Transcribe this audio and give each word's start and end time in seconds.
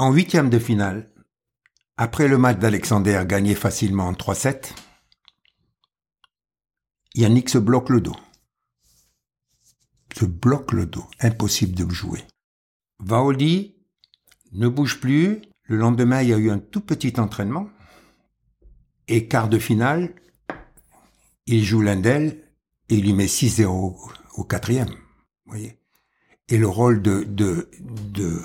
En 0.00 0.12
huitième 0.12 0.48
de 0.48 0.58
finale, 0.58 1.10
après 1.98 2.26
le 2.26 2.38
match 2.38 2.58
d'Alexander 2.58 3.22
gagné 3.26 3.54
facilement 3.54 4.06
en 4.06 4.14
3-7, 4.14 4.72
Yannick 7.14 7.50
se 7.50 7.58
bloque 7.58 7.90
le 7.90 8.00
dos. 8.00 8.16
Se 10.16 10.24
bloque 10.24 10.72
le 10.72 10.86
dos. 10.86 11.04
Impossible 11.20 11.74
de 11.74 11.86
jouer. 11.92 12.24
Vaoli 12.98 13.76
ne 14.52 14.68
bouge 14.68 15.00
plus. 15.00 15.42
Le 15.64 15.76
lendemain, 15.76 16.22
il 16.22 16.30
y 16.30 16.32
a 16.32 16.38
eu 16.38 16.50
un 16.50 16.60
tout 16.60 16.80
petit 16.80 17.20
entraînement. 17.20 17.68
Et 19.06 19.28
quart 19.28 19.50
de 19.50 19.58
finale, 19.58 20.14
il 21.44 21.62
joue 21.62 21.82
Lindel 21.82 22.42
et 22.88 22.94
il 22.94 23.02
lui 23.02 23.12
met 23.12 23.26
6-0 23.26 24.14
au 24.36 24.44
quatrième. 24.44 24.96
Et 26.48 26.56
le 26.56 26.68
rôle 26.68 27.02
de, 27.02 27.22
de, 27.24 27.70
de 27.82 28.40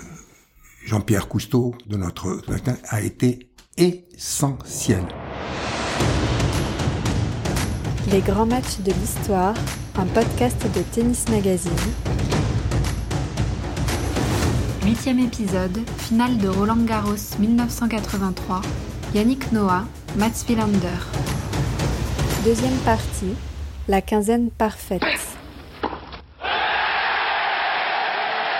Jean-Pierre 0.86 1.26
Cousteau, 1.26 1.74
de 1.86 1.96
notre 1.96 2.40
a 2.90 3.00
été 3.00 3.50
essentiel. 3.76 5.04
Les 8.12 8.20
grands 8.20 8.46
matchs 8.46 8.78
de 8.84 8.92
l'histoire, 8.92 9.54
un 9.96 10.06
podcast 10.06 10.62
de 10.62 10.82
Tennis 10.94 11.28
Magazine. 11.28 11.72
Huitième 14.84 15.18
épisode, 15.18 15.76
finale 15.98 16.38
de 16.38 16.46
Roland 16.46 16.84
Garros 16.84 17.36
1983, 17.40 18.60
Yannick 19.12 19.50
Noah, 19.50 19.86
Mats 20.16 20.44
Wilander. 20.48 21.02
Deuxième 22.44 22.78
partie, 22.84 23.34
la 23.88 24.00
quinzaine 24.00 24.50
parfaite. 24.50 25.35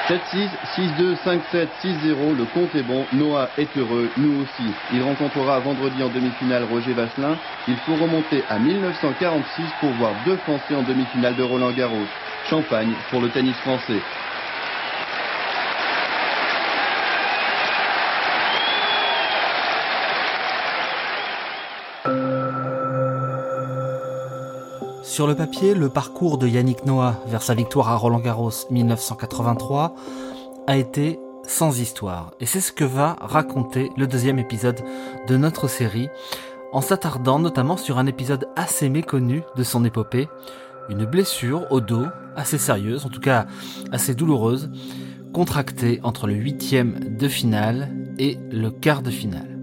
7-6, 0.08 0.48
6-2, 0.76 1.16
5-7, 1.24 1.66
6-0, 1.82 2.36
le 2.36 2.44
compte 2.54 2.72
est 2.76 2.84
bon, 2.84 3.04
Noah 3.12 3.50
est 3.58 3.76
heureux, 3.76 4.08
nous 4.16 4.42
aussi. 4.42 4.72
Il 4.92 5.02
rencontrera 5.02 5.58
vendredi 5.58 6.00
en 6.00 6.08
demi-finale 6.08 6.62
Roger 6.70 6.92
Vasselin. 6.92 7.36
Il 7.66 7.76
faut 7.78 7.96
remonter 7.96 8.44
à 8.48 8.60
1946 8.60 9.64
pour 9.80 9.90
voir 9.94 10.12
deux 10.24 10.36
Français 10.36 10.76
en 10.76 10.82
demi-finale 10.82 11.34
de 11.34 11.42
Roland 11.42 11.72
Garros. 11.72 12.06
Champagne 12.48 12.92
pour 13.10 13.20
le 13.20 13.30
tennis 13.30 13.56
français. 13.56 14.00
Sur 25.16 25.26
le 25.26 25.34
papier, 25.34 25.72
le 25.72 25.88
parcours 25.88 26.36
de 26.36 26.46
Yannick 26.46 26.84
Noah 26.84 27.22
vers 27.26 27.40
sa 27.40 27.54
victoire 27.54 27.88
à 27.88 27.96
Roland 27.96 28.20
Garros 28.20 28.50
1983 28.70 29.94
a 30.66 30.76
été 30.76 31.18
sans 31.42 31.80
histoire. 31.80 32.32
Et 32.38 32.44
c'est 32.44 32.60
ce 32.60 32.70
que 32.70 32.84
va 32.84 33.16
raconter 33.18 33.90
le 33.96 34.06
deuxième 34.06 34.38
épisode 34.38 34.78
de 35.26 35.36
notre 35.38 35.68
série, 35.68 36.10
en 36.70 36.82
s'attardant 36.82 37.38
notamment 37.38 37.78
sur 37.78 37.96
un 37.96 38.04
épisode 38.04 38.46
assez 38.56 38.90
méconnu 38.90 39.42
de 39.56 39.62
son 39.62 39.86
épopée, 39.86 40.28
une 40.90 41.06
blessure 41.06 41.64
au 41.70 41.80
dos 41.80 42.04
assez 42.36 42.58
sérieuse, 42.58 43.06
en 43.06 43.08
tout 43.08 43.20
cas 43.20 43.46
assez 43.92 44.14
douloureuse, 44.14 44.68
contractée 45.32 45.98
entre 46.02 46.26
le 46.26 46.34
huitième 46.34 47.16
de 47.16 47.26
finale 47.26 47.88
et 48.18 48.36
le 48.50 48.70
quart 48.70 49.00
de 49.00 49.10
finale. 49.10 49.55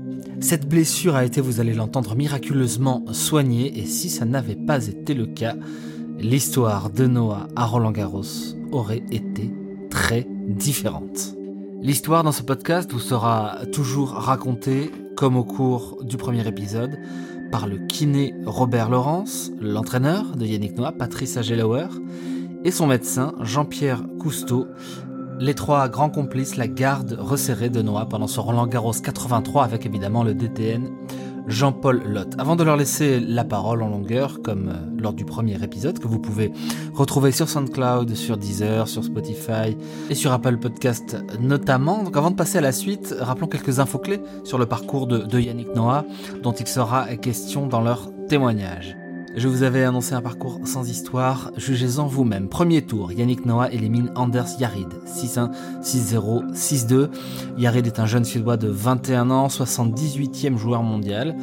Cette 0.44 0.68
blessure 0.68 1.16
a 1.16 1.24
été, 1.24 1.40
vous 1.40 1.62
allez 1.62 1.74
l'entendre, 1.74 2.18
miraculeusement 2.18 3.06
soignée 3.14 3.80
et 3.80 3.86
si 3.86 4.10
ça 4.10 4.26
n'avait 4.26 4.58
pas 4.58 4.88
été 4.88 5.14
le 5.14 5.26
cas, 5.26 5.56
l'histoire 6.20 6.90
de 6.90 7.08
Noah 7.08 7.48
à 7.56 7.66
Roland 7.66 7.94
Garros 7.94 8.26
aurait 8.74 9.04
été 9.10 9.50
très 9.90 10.28
différente. 10.46 11.34
L'histoire 11.82 12.26
dans 12.26 12.34
ce 12.34 12.44
podcast 12.44 12.92
vous 12.92 13.00
sera 13.00 13.60
toujours 13.72 14.10
racontée, 14.10 14.92
comme 15.16 15.38
au 15.38 15.46
cours 15.46 16.04
du 16.04 16.18
premier 16.18 16.46
épisode, 16.46 17.00
par 17.50 17.66
le 17.66 17.78
kiné 17.78 18.34
Robert 18.46 18.90
Laurence, 18.90 19.50
l'entraîneur 19.62 20.36
de 20.36 20.46
Yannick 20.46 20.76
Noah, 20.76 20.92
Patrice 20.92 21.38
Agelauer, 21.38 21.88
et 22.66 22.72
son 22.72 22.88
médecin 22.88 23.34
Jean-Pierre 23.40 24.04
Cousteau, 24.20 24.68
les 25.44 25.56
trois 25.56 25.90
grands 25.90 26.10
complices, 26.10 26.56
la 26.56 26.70
garde 26.70 27.18
resserrée 27.20 27.70
de 27.70 27.82
Noah 27.82 28.06
pendant 28.06 28.28
ce 28.28 28.40
Roland 28.40 28.66
Garros 28.66 28.94
83 28.94 29.66
avec 29.66 29.86
évidemment 29.86 30.24
le 30.24 30.34
DTN 30.34 30.90
Jean-Paul 31.48 32.02
Lotte. 32.06 32.36
Avant 32.38 32.56
de 32.56 32.64
leur 32.64 32.78
laisser 32.78 33.20
la 33.20 33.44
parole 33.44 33.84
en 33.84 33.90
longueur, 33.90 34.42
comme 34.42 34.70
euh, 34.70 35.02
lors 35.02 35.12
du 35.12 35.26
premier 35.26 35.62
épisode, 35.62 36.00
que 36.00 36.08
vous 36.08 36.20
pouvez 36.20 36.54
retrouver 36.94 37.34
sur 37.34 37.50
SoundCloud, 37.50 38.16
sur 38.16 38.38
Deezer, 38.38 38.88
sur 38.88 39.04
Spotify 39.04 39.76
et 40.10 40.16
sur 40.16 40.32
Apple 40.32 40.58
Podcast 40.60 41.18
notamment. 41.42 42.04
Donc 42.04 42.16
avant 42.16 42.32
de 42.32 42.38
passer 42.38 42.60
à 42.60 42.62
la 42.62 42.72
suite, 42.72 43.14
rappelons 43.20 43.48
quelques 43.48 43.80
infos 43.80 44.00
clés 44.00 44.22
sur 44.46 44.58
le 44.58 44.66
parcours 44.66 45.08
de 45.08 45.40
Yannick 45.42 45.76
Noah, 45.76 46.06
dont 46.42 46.54
il 46.54 46.68
sera 46.68 47.14
question 47.18 47.68
dans 47.68 47.82
leur 47.82 48.10
témoignage. 48.30 48.96
Je 49.36 49.48
vous 49.48 49.64
avais 49.64 49.84
annoncé 49.84 50.14
un 50.14 50.22
parcours 50.22 50.60
sans 50.64 50.88
histoire, 50.88 51.52
jugez-en 51.58 52.06
vous-même. 52.06 52.50
Premier 52.50 52.84
tour, 52.84 53.12
Yannick 53.12 53.48
Noah 53.48 53.72
élimine 53.72 54.12
Anders 54.14 54.60
Yarid, 54.60 54.90
6-1, 55.08 55.50
6-0, 55.82 56.54
6-2. 56.54 57.10
Yarid 57.58 57.88
est 57.88 58.00
un 58.00 58.06
jeune 58.06 58.26
Suédois 58.26 58.58
de 58.58 58.68
21 58.68 59.32
ans, 59.32 59.48
78e 59.48 60.56
joueur 60.56 60.84
mondial, 60.84 61.36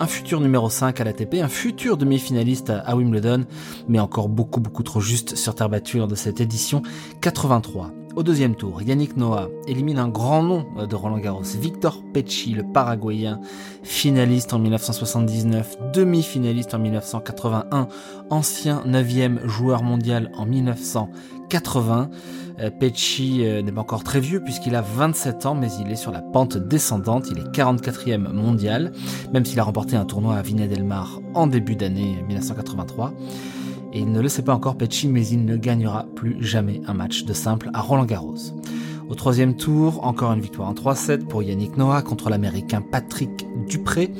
un 0.00 0.06
futur 0.08 0.40
numéro 0.40 0.68
5 0.68 1.00
à 1.00 1.04
l'ATP, 1.04 1.34
un 1.34 1.48
futur 1.48 1.96
demi-finaliste 1.96 2.70
à 2.70 2.96
Wimbledon, 2.96 3.44
mais 3.88 4.00
encore 4.00 4.28
beaucoup 4.28 4.60
beaucoup 4.60 4.82
trop 4.82 5.00
juste 5.00 5.36
sur 5.36 5.54
terre 5.54 5.68
battue 5.68 5.98
lors 5.98 6.08
de 6.08 6.16
cette 6.16 6.40
édition 6.40 6.82
83. 7.20 7.92
Au 8.16 8.22
deuxième 8.22 8.54
tour, 8.54 8.80
Yannick 8.80 9.18
Noah 9.18 9.50
élimine 9.66 9.98
un 9.98 10.08
grand 10.08 10.42
nom 10.42 10.64
de 10.88 10.94
Roland 10.94 11.18
Garros, 11.18 11.42
Victor 11.60 12.02
Pecci, 12.14 12.54
le 12.54 12.62
Paraguayen, 12.62 13.42
finaliste 13.82 14.54
en 14.54 14.58
1979, 14.58 15.76
demi-finaliste 15.92 16.72
en 16.72 16.78
1981, 16.78 17.88
ancien 18.30 18.82
9e 18.86 19.46
joueur 19.46 19.82
mondial 19.82 20.30
en 20.34 20.46
1980. 20.46 22.08
Euh, 22.58 22.70
Pecci 22.70 23.44
euh, 23.44 23.60
n'est 23.60 23.70
pas 23.70 23.82
encore 23.82 24.02
très 24.02 24.20
vieux 24.20 24.42
puisqu'il 24.42 24.76
a 24.76 24.80
27 24.80 25.44
ans, 25.44 25.54
mais 25.54 25.68
il 25.78 25.92
est 25.92 25.96
sur 25.96 26.10
la 26.10 26.22
pente 26.22 26.56
descendante. 26.56 27.26
Il 27.30 27.38
est 27.38 27.54
44e 27.54 28.32
mondial, 28.32 28.92
même 29.34 29.44
s'il 29.44 29.60
a 29.60 29.62
remporté 29.62 29.94
un 29.94 30.06
tournoi 30.06 30.36
à 30.36 30.40
Vinet 30.40 30.68
Del 30.68 30.84
Mar 30.84 31.20
en 31.34 31.46
début 31.46 31.76
d'année 31.76 32.24
1983 32.28 33.12
et 33.96 34.00
il 34.00 34.12
ne 34.12 34.20
le 34.20 34.28
sait 34.28 34.42
pas 34.42 34.54
encore 34.54 34.76
Pecci, 34.76 35.08
mais 35.08 35.26
il 35.26 35.46
ne 35.46 35.56
gagnera 35.56 36.04
plus 36.14 36.36
jamais 36.44 36.82
un 36.86 36.92
match 36.92 37.24
de 37.24 37.32
simple 37.32 37.70
à 37.72 37.80
Roland 37.80 38.04
Garros. 38.04 38.52
Au 39.08 39.14
troisième 39.14 39.56
tour, 39.56 40.04
encore 40.04 40.34
une 40.34 40.40
victoire 40.42 40.68
en 40.68 40.74
3-7 40.74 41.24
pour 41.24 41.42
Yannick 41.42 41.78
Noah 41.78 42.02
contre 42.02 42.28
l'américain 42.28 42.82
Patrick 42.82 43.46
Dupré. 43.66 44.12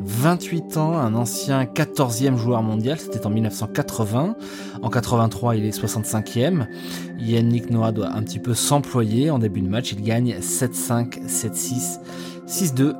28 0.00 0.78
ans, 0.78 0.96
un 0.96 1.14
ancien 1.14 1.64
14e 1.64 2.38
joueur 2.38 2.62
mondial, 2.62 2.98
c'était 2.98 3.26
en 3.26 3.30
1980. 3.30 4.34
En 4.80 4.88
83, 4.88 5.56
il 5.56 5.66
est 5.66 5.78
65e. 5.78 6.66
Yannick 7.18 7.68
Noah 7.68 7.92
doit 7.92 8.10
un 8.10 8.22
petit 8.22 8.38
peu 8.38 8.54
s'employer. 8.54 9.30
En 9.30 9.38
début 9.38 9.60
de 9.60 9.68
match, 9.68 9.92
il 9.92 10.02
gagne 10.02 10.36
7-5, 10.38 11.26
7-6, 11.26 11.98
6-2 12.46 12.94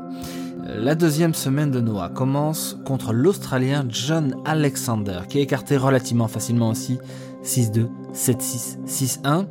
la 0.64 0.94
deuxième 0.94 1.34
semaine 1.34 1.70
de 1.70 1.80
Noah 1.80 2.08
commence 2.08 2.76
contre 2.84 3.12
l'Australien 3.12 3.84
John 3.88 4.36
Alexander, 4.44 5.20
qui 5.28 5.38
est 5.38 5.42
écarté 5.42 5.76
relativement 5.76 6.28
facilement 6.28 6.70
aussi 6.70 6.98
6-2, 7.44 7.88
7-6, 8.14 8.78
6-1. 8.86 9.46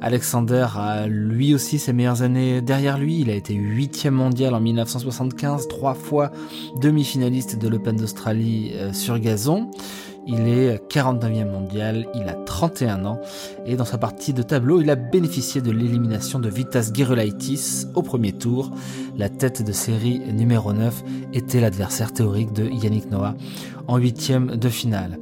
Alexander 0.00 0.66
a 0.76 1.06
lui 1.06 1.54
aussi 1.54 1.78
ses 1.78 1.92
meilleures 1.92 2.22
années 2.22 2.60
derrière 2.60 2.98
lui. 2.98 3.20
Il 3.20 3.30
a 3.30 3.34
été 3.34 3.54
huitième 3.54 4.14
mondial 4.14 4.54
en 4.54 4.60
1975, 4.60 5.68
trois 5.68 5.94
fois 5.94 6.30
demi-finaliste 6.80 7.58
de 7.58 7.68
l'Open 7.68 7.96
d'Australie 7.96 8.72
euh, 8.74 8.92
sur 8.92 9.18
gazon. 9.18 9.70
Il 10.28 10.48
est 10.48 10.82
49e 10.90 11.50
mondial, 11.50 12.08
il 12.14 12.28
a 12.28 12.34
31 12.34 13.04
ans 13.04 13.20
et 13.64 13.76
dans 13.76 13.84
sa 13.84 13.96
partie 13.96 14.32
de 14.32 14.42
tableau, 14.42 14.80
il 14.80 14.90
a 14.90 14.96
bénéficié 14.96 15.60
de 15.60 15.70
l'élimination 15.70 16.40
de 16.40 16.48
Vitas 16.48 16.90
Gerulaitis 16.92 17.86
au 17.94 18.02
premier 18.02 18.32
tour. 18.32 18.72
La 19.16 19.28
tête 19.28 19.62
de 19.62 19.70
série 19.70 20.18
numéro 20.32 20.72
9 20.72 21.04
était 21.32 21.60
l'adversaire 21.60 22.12
théorique 22.12 22.52
de 22.52 22.64
Yannick 22.64 23.10
Noah 23.10 23.34
en 23.86 23.98
huitième 23.98 24.56
de 24.56 24.68
finale. 24.68 25.18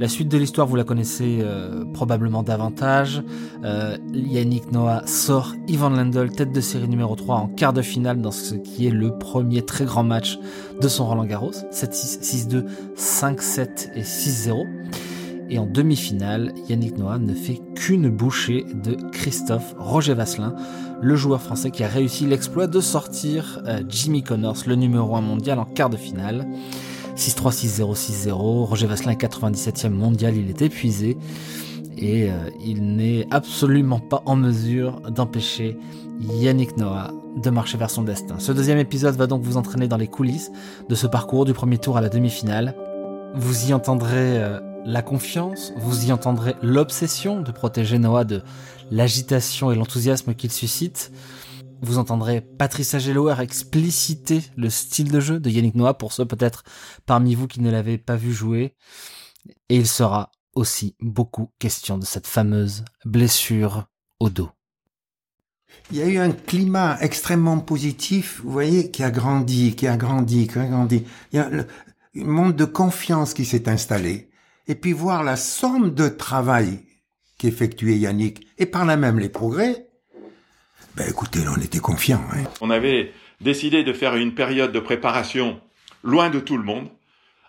La 0.00 0.06
suite 0.06 0.28
de 0.28 0.38
l'histoire, 0.38 0.68
vous 0.68 0.76
la 0.76 0.84
connaissez 0.84 1.38
euh, 1.40 1.84
probablement 1.92 2.44
davantage. 2.44 3.20
Euh, 3.64 3.96
Yannick 4.12 4.70
Noah 4.70 5.02
sort 5.06 5.54
Ivan 5.66 5.90
Lendl, 5.90 6.30
tête 6.30 6.52
de 6.52 6.60
série 6.60 6.88
numéro 6.88 7.16
3 7.16 7.34
en 7.34 7.48
quart 7.48 7.72
de 7.72 7.82
finale 7.82 8.20
dans 8.20 8.30
ce 8.30 8.54
qui 8.54 8.86
est 8.86 8.92
le 8.92 9.18
premier 9.18 9.62
très 9.62 9.84
grand 9.84 10.04
match 10.04 10.38
de 10.80 10.88
son 10.88 11.06
Roland 11.06 11.24
Garros. 11.24 11.52
7-6, 11.72 12.48
6-2, 12.48 12.64
5-7 12.96 13.90
et 13.94 14.02
6-0. 14.02 14.66
Et 15.50 15.58
en 15.58 15.66
demi-finale, 15.66 16.52
Yannick 16.68 16.98
Noah 16.98 17.18
ne 17.18 17.32
fait 17.32 17.60
qu'une 17.74 18.10
bouchée 18.10 18.66
de 18.74 18.96
Christophe 19.12 19.74
Roger 19.78 20.14
Vasselin, 20.14 20.54
le 21.00 21.16
joueur 21.16 21.40
français 21.40 21.70
qui 21.70 21.84
a 21.84 21.88
réussi 21.88 22.26
l'exploit 22.26 22.66
de 22.66 22.80
sortir 22.80 23.62
euh, 23.66 23.82
Jimmy 23.88 24.22
Connors, 24.22 24.64
le 24.66 24.74
numéro 24.74 25.16
1 25.16 25.20
mondial, 25.22 25.58
en 25.58 25.64
quart 25.64 25.88
de 25.88 25.96
finale. 25.96 26.46
6-3, 27.16 27.80
6-0, 27.80 28.28
6-0. 28.28 28.32
Roger 28.64 28.86
Vasselin 28.86 29.12
est 29.12 29.22
97e 29.22 29.88
mondial, 29.88 30.36
il 30.36 30.50
est 30.50 30.62
épuisé 30.62 31.16
et 31.96 32.30
euh, 32.30 32.50
il 32.64 32.96
n'est 32.96 33.26
absolument 33.30 33.98
pas 33.98 34.22
en 34.26 34.36
mesure 34.36 35.00
d'empêcher 35.10 35.76
Yannick 36.20 36.76
Noah 36.76 37.12
de 37.36 37.50
marcher 37.50 37.78
vers 37.78 37.90
son 37.90 38.02
destin. 38.02 38.38
Ce 38.38 38.52
deuxième 38.52 38.78
épisode 38.78 39.16
va 39.16 39.26
donc 39.26 39.42
vous 39.42 39.56
entraîner 39.56 39.88
dans 39.88 39.96
les 39.96 40.08
coulisses 40.08 40.50
de 40.88 40.94
ce 40.94 41.06
parcours 41.06 41.44
du 41.44 41.52
premier 41.52 41.78
tour 41.78 41.96
à 41.96 42.00
la 42.00 42.08
demi-finale. 42.08 42.74
Vous 43.34 43.68
y 43.68 43.74
entendrez 43.74 44.42
euh, 44.42 44.60
la 44.84 45.02
confiance, 45.02 45.72
vous 45.76 46.06
y 46.06 46.12
entendrez 46.12 46.54
l'obsession 46.62 47.40
de 47.40 47.52
protéger 47.52 47.98
Noah 47.98 48.24
de 48.24 48.42
l'agitation 48.90 49.70
et 49.70 49.76
l'enthousiasme 49.76 50.34
qu'il 50.34 50.50
suscite. 50.50 51.12
Vous 51.80 51.98
entendrez 51.98 52.40
Patricia 52.40 52.98
Gelower 52.98 53.36
expliciter 53.40 54.42
le 54.56 54.70
style 54.70 55.12
de 55.12 55.20
jeu 55.20 55.38
de 55.38 55.50
Yannick 55.50 55.76
Noah 55.76 55.94
pour 55.94 56.12
ceux 56.12 56.24
peut-être 56.24 56.64
parmi 57.06 57.34
vous 57.34 57.46
qui 57.46 57.60
ne 57.60 57.70
l'avaient 57.70 57.98
pas 57.98 58.16
vu 58.16 58.32
jouer. 58.32 58.74
Et 59.68 59.76
il 59.76 59.86
sera 59.86 60.32
aussi 60.54 60.96
beaucoup 61.00 61.52
question 61.60 61.98
de 61.98 62.04
cette 62.04 62.26
fameuse 62.26 62.84
blessure 63.04 63.84
au 64.18 64.28
dos. 64.30 64.50
Il 65.90 65.96
y 65.96 66.02
a 66.02 66.06
eu 66.06 66.18
un 66.18 66.32
climat 66.32 66.98
extrêmement 67.00 67.58
positif, 67.58 68.40
vous 68.44 68.50
voyez, 68.50 68.90
qui 68.90 69.02
a 69.02 69.10
grandi, 69.10 69.74
qui 69.74 69.86
a 69.86 69.96
grandi, 69.96 70.46
qui 70.46 70.58
a 70.58 70.66
grandi. 70.66 71.04
Il 71.32 71.36
y 71.36 71.38
a 71.38 71.46
un 71.46 71.64
monde 72.24 72.56
de 72.56 72.64
confiance 72.64 73.32
qui 73.32 73.44
s'est 73.44 73.68
installé. 73.68 74.30
Et 74.66 74.74
puis 74.74 74.92
voir 74.92 75.22
la 75.22 75.36
somme 75.36 75.94
de 75.94 76.08
travail 76.08 76.80
qu'effectuait 77.38 77.96
Yannick, 77.96 78.46
et 78.58 78.66
par 78.66 78.84
là 78.84 78.96
même 78.96 79.18
les 79.18 79.30
progrès, 79.30 79.88
ben 80.96 81.08
écoutez, 81.08 81.40
on 81.48 81.60
était 81.60 81.78
confiants. 81.78 82.24
Hein. 82.32 82.44
On 82.60 82.70
avait 82.70 83.12
décidé 83.40 83.84
de 83.84 83.92
faire 83.92 84.16
une 84.16 84.34
période 84.34 84.72
de 84.72 84.80
préparation 84.80 85.60
loin 86.02 86.28
de 86.28 86.40
tout 86.40 86.58
le 86.58 86.64
monde, 86.64 86.88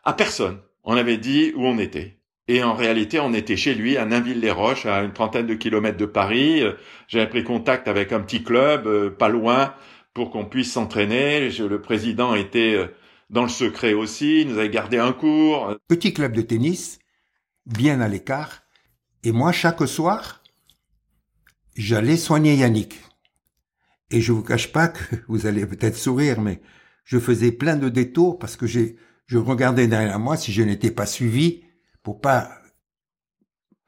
à 0.06 0.14
personne. 0.14 0.60
On 0.84 0.96
avait 0.96 1.18
dit 1.18 1.52
où 1.56 1.66
on 1.66 1.78
était. 1.78 2.19
Et 2.50 2.64
en 2.64 2.74
réalité, 2.74 3.20
on 3.20 3.32
était 3.36 3.56
chez 3.56 3.76
lui 3.76 3.96
à 3.96 4.06
Nainville-les-Roches, 4.06 4.88
à 4.88 5.04
une 5.04 5.14
trentaine 5.14 5.46
de 5.46 5.54
kilomètres 5.54 6.00
de 6.00 6.08
Paris. 6.08 6.64
J'avais 7.08 7.30
pris 7.30 7.44
contact 7.44 7.88
avec 7.88 8.12
un 8.12 8.22
petit 8.22 8.44
club, 8.44 8.88
euh, 8.88 9.12
pas 9.12 9.30
loin, 9.30 9.76
pour 10.16 10.32
qu'on 10.32 10.46
puisse 10.46 10.74
s'entraîner. 10.74 11.52
Le 11.52 11.80
président 11.80 12.34
était 12.34 12.74
euh, 12.74 12.88
dans 13.30 13.44
le 13.44 13.50
secret 13.50 13.94
aussi, 13.94 14.42
il 14.42 14.48
nous 14.48 14.58
avait 14.58 14.72
gardé 14.72 14.98
un 14.98 15.14
cours. 15.14 15.76
Petit 15.88 16.12
club 16.12 16.34
de 16.34 16.42
tennis, 16.42 16.98
bien 17.68 18.02
à 18.02 18.08
l'écart. 18.08 18.64
Et 19.24 19.32
moi, 19.32 19.52
chaque 19.52 19.88
soir, 19.88 20.42
j'allais 21.76 22.18
soigner 22.18 22.56
Yannick. 22.56 23.00
Et 24.10 24.22
je 24.22 24.32
vous 24.32 24.42
cache 24.42 24.72
pas 24.72 24.88
que 24.88 25.18
vous 25.28 25.46
allez 25.46 25.68
peut-être 25.68 25.98
sourire, 25.98 26.42
mais 26.42 26.62
je 27.04 27.20
faisais 27.20 27.52
plein 27.52 27.76
de 27.76 27.90
détours 27.90 28.40
parce 28.40 28.56
que 28.56 28.66
je 28.66 29.38
regardais 29.38 29.86
derrière 29.86 30.18
moi 30.18 30.36
si 30.36 30.52
je 30.52 30.64
n'étais 30.64 30.90
pas 30.90 31.06
suivi 31.06 31.62
pour 32.04 32.22
pas 32.22 32.50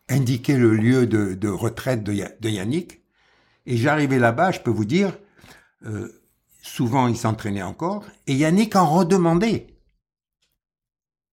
indiquer 0.10 0.58
le 0.58 0.76
lieu 0.76 1.08
de, 1.08 1.48
retraite 1.50 2.04
de, 2.04 2.50
Yannick. 2.50 3.02
Et 3.66 3.78
j'arrivais 3.78 4.20
là-bas, 4.20 4.52
je 4.52 4.60
peux 4.60 4.72
vous 4.72 4.86
dire, 4.86 5.18
euh, 5.86 6.10
souvent 6.62 7.08
il 7.08 7.18
s'entraînait 7.18 7.62
encore, 7.62 8.04
et 8.28 8.34
Yannick 8.34 8.76
en 8.76 8.90
redemandait. 8.90 9.68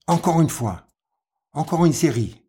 Encore 0.07 0.41
une 0.41 0.49
fois, 0.49 0.87
encore 1.53 1.85
une 1.85 1.93
série. 1.93 2.43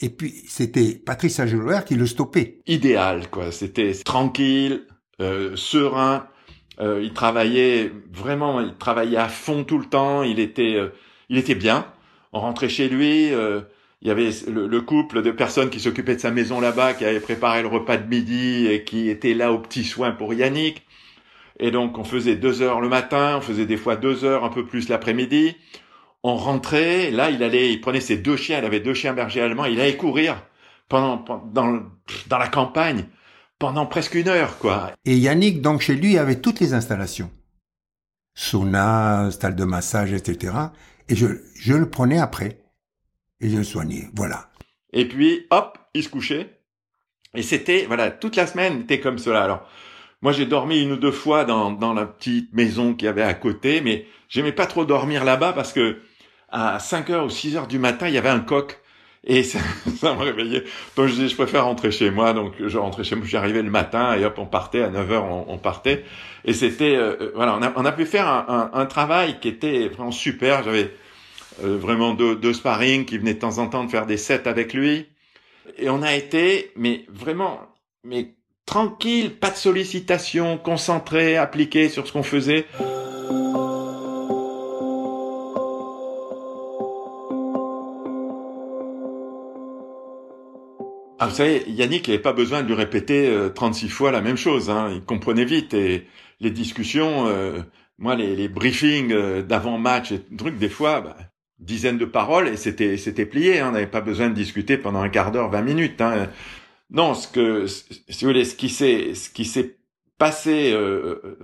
Et 0.00 0.10
puis 0.10 0.34
c'était 0.48 0.94
Patrice 0.94 1.40
Agelouer 1.40 1.80
qui 1.86 1.94
le 1.94 2.06
stoppait. 2.06 2.60
Idéal, 2.66 3.30
quoi. 3.30 3.52
C'était 3.52 3.92
tranquille, 4.04 4.86
euh, 5.20 5.56
serein. 5.56 6.28
Euh, 6.80 7.00
il 7.02 7.12
travaillait 7.12 7.92
vraiment, 8.12 8.60
il 8.60 8.74
travaillait 8.76 9.18
à 9.18 9.28
fond 9.28 9.64
tout 9.64 9.78
le 9.78 9.86
temps. 9.86 10.22
Il 10.22 10.40
était, 10.40 10.74
euh, 10.74 10.92
il 11.28 11.38
était 11.38 11.54
bien. 11.54 11.86
On 12.34 12.40
rentrait 12.40 12.68
chez 12.68 12.88
lui. 12.88 13.28
il 13.28 14.08
y 14.08 14.10
avait 14.10 14.30
le, 14.46 14.80
couple 14.82 15.22
de 15.22 15.30
personnes 15.30 15.70
qui 15.70 15.80
s'occupaient 15.80 16.16
de 16.16 16.20
sa 16.20 16.30
maison 16.30 16.60
là-bas, 16.60 16.92
qui 16.92 17.06
avaient 17.06 17.20
préparé 17.20 17.62
le 17.62 17.68
repas 17.68 17.96
de 17.96 18.06
midi 18.06 18.66
et 18.66 18.84
qui 18.84 19.08
étaient 19.08 19.32
là 19.32 19.52
aux 19.52 19.58
petits 19.58 19.84
soins 19.84 20.10
pour 20.10 20.34
Yannick. 20.34 20.82
Et 21.58 21.70
donc 21.70 21.96
on 21.96 22.04
faisait 22.04 22.36
deux 22.36 22.60
heures 22.60 22.82
le 22.82 22.88
matin, 22.88 23.36
on 23.38 23.40
faisait 23.40 23.66
des 23.66 23.78
fois 23.78 23.96
deux 23.96 24.24
heures, 24.24 24.44
un 24.44 24.50
peu 24.50 24.66
plus 24.66 24.90
l'après-midi. 24.90 25.56
On 26.22 26.34
rentrait, 26.34 27.10
là 27.10 27.30
il 27.30 27.42
allait, 27.42 27.72
il 27.72 27.80
prenait 27.80 28.00
ses 28.00 28.16
deux 28.16 28.36
chiens, 28.36 28.58
il 28.58 28.64
avait 28.64 28.80
deux 28.80 28.94
chiens 28.94 29.14
bergers 29.14 29.42
allemands, 29.42 29.64
il 29.64 29.80
allait 29.80 29.96
courir 29.96 30.42
pendant, 30.88 31.24
dans, 31.52 31.82
dans 32.26 32.38
la 32.38 32.48
campagne 32.48 33.06
pendant 33.58 33.86
presque 33.86 34.14
une 34.14 34.28
heure, 34.28 34.58
quoi. 34.58 34.92
Et 35.04 35.16
Yannick, 35.16 35.62
donc, 35.62 35.80
chez 35.80 35.94
lui, 35.94 36.18
avait 36.18 36.40
toutes 36.40 36.60
les 36.60 36.74
installations. 36.74 37.30
Sauna, 38.34 39.30
salle 39.30 39.54
de 39.54 39.64
massage, 39.64 40.12
etc. 40.12 40.52
Et 41.08 41.16
je, 41.16 41.26
je 41.54 41.74
le 41.74 41.88
prenais 41.88 42.18
après. 42.18 42.64
Et 43.40 43.48
je 43.48 43.56
le 43.58 43.64
soignais. 43.64 44.08
Voilà. 44.14 44.50
Et 44.92 45.06
puis, 45.06 45.46
hop, 45.50 45.78
il 45.94 46.02
se 46.02 46.08
couchait. 46.08 46.60
Et 47.34 47.42
c'était, 47.42 47.84
voilà, 47.86 48.10
toute 48.10 48.36
la 48.36 48.46
semaine 48.46 48.82
était 48.82 49.00
comme 49.00 49.18
cela. 49.18 49.42
Alors, 49.42 49.68
moi, 50.22 50.32
j'ai 50.32 50.46
dormi 50.46 50.80
une 50.80 50.92
ou 50.92 50.96
deux 50.96 51.12
fois 51.12 51.44
dans, 51.44 51.72
dans 51.72 51.92
la 51.92 52.06
petite 52.06 52.52
maison 52.54 52.94
qu'il 52.94 53.06
y 53.06 53.08
avait 53.08 53.22
à 53.22 53.34
côté, 53.34 53.80
mais 53.80 54.06
j'aimais 54.28 54.52
pas 54.52 54.66
trop 54.66 54.84
dormir 54.84 55.24
là-bas 55.24 55.52
parce 55.52 55.72
que 55.72 56.00
à 56.48 56.78
5 56.78 57.10
heures 57.10 57.26
ou 57.26 57.30
6 57.30 57.56
heures 57.56 57.66
du 57.66 57.78
matin, 57.78 58.08
il 58.08 58.14
y 58.14 58.18
avait 58.18 58.28
un 58.28 58.40
coq 58.40 58.80
et 59.26 59.42
ça, 59.42 59.58
ça 60.00 60.14
me 60.14 60.22
réveillait. 60.22 60.64
Donc 60.96 61.08
je 61.08 61.14
dis, 61.14 61.28
je 61.28 61.34
préfère 61.34 61.64
rentrer 61.64 61.90
chez 61.90 62.10
moi. 62.10 62.32
Donc 62.32 62.54
je 62.58 62.78
rentrais 62.78 63.04
chez 63.04 63.16
moi, 63.16 63.26
j'arrivais 63.26 63.62
le 63.62 63.70
matin 63.70 64.14
et 64.16 64.24
hop, 64.24 64.38
on 64.38 64.46
partait. 64.46 64.82
À 64.82 64.90
9 64.90 65.12
heures, 65.12 65.48
on, 65.48 65.58
partait. 65.58 66.04
Et 66.44 66.52
c'était, 66.52 66.96
euh, 66.96 67.16
euh, 67.20 67.32
voilà, 67.34 67.56
on 67.56 67.62
a, 67.62 67.72
on 67.76 67.84
a 67.84 67.92
pu 67.92 68.06
faire 68.06 68.28
un, 68.28 68.70
un, 68.74 68.80
un, 68.80 68.86
travail 68.86 69.38
qui 69.40 69.48
était 69.48 69.88
vraiment 69.88 70.12
super. 70.12 70.62
J'avais 70.62 70.90
euh, 71.62 71.76
vraiment 71.78 72.14
deux, 72.14 72.36
deux 72.36 72.52
sparring 72.52 73.04
qui 73.04 73.18
venaient 73.18 73.34
de 73.34 73.38
temps 73.38 73.58
en 73.58 73.68
temps 73.68 73.84
de 73.84 73.90
faire 73.90 74.06
des 74.06 74.18
sets 74.18 74.46
avec 74.46 74.74
lui. 74.74 75.06
Et 75.78 75.88
on 75.88 76.02
a 76.02 76.14
été, 76.14 76.72
mais 76.76 77.04
vraiment, 77.08 77.60
mais 78.04 78.34
tranquille, 78.66 79.34
pas 79.34 79.50
de 79.50 79.56
sollicitation, 79.56 80.58
concentré, 80.58 81.36
appliqué 81.36 81.88
sur 81.88 82.06
ce 82.06 82.12
qu'on 82.12 82.22
faisait. 82.22 82.66
Ah, 91.24 91.28
vous 91.28 91.36
savez, 91.36 91.64
Yannick 91.68 92.08
n'avait 92.08 92.20
pas 92.20 92.34
besoin 92.34 92.62
de 92.62 92.68
lui 92.68 92.74
répéter 92.74 93.34
36 93.54 93.86
euh, 93.86 93.88
fois 93.88 94.12
la 94.12 94.20
même 94.20 94.36
chose. 94.36 94.68
Hein. 94.68 94.90
Il 94.94 95.00
comprenait 95.00 95.46
vite. 95.46 95.72
Et 95.72 96.06
les 96.40 96.50
discussions, 96.50 97.26
euh, 97.28 97.60
moi, 97.96 98.14
les, 98.14 98.36
les 98.36 98.46
briefings 98.46 99.10
euh, 99.10 99.40
d'avant-match 99.40 100.12
et 100.12 100.20
trucs, 100.36 100.58
des 100.58 100.68
fois, 100.68 101.00
bah, 101.00 101.16
dizaines 101.58 101.96
de 101.96 102.04
paroles 102.04 102.48
et 102.48 102.58
c'était 102.58 102.98
c'était 102.98 103.24
plié. 103.24 103.60
Hein. 103.60 103.70
On 103.70 103.72
n'avait 103.72 103.86
pas 103.86 104.02
besoin 104.02 104.28
de 104.28 104.34
discuter 104.34 104.76
pendant 104.76 105.00
un 105.00 105.08
quart 105.08 105.32
d'heure, 105.32 105.48
20 105.48 105.62
minutes. 105.62 106.02
Hein. 106.02 106.28
Non, 106.90 107.14
ce 107.14 107.26
que, 107.26 107.66
si 107.68 108.24
vous 108.26 108.30
voulez, 108.30 108.44
ce 108.44 108.54
qui 108.54 108.68
s'est, 108.68 109.14
ce 109.14 109.30
qui 109.30 109.46
s'est 109.46 109.78
passé 110.18 110.72
euh, 110.72 111.20
euh, 111.24 111.38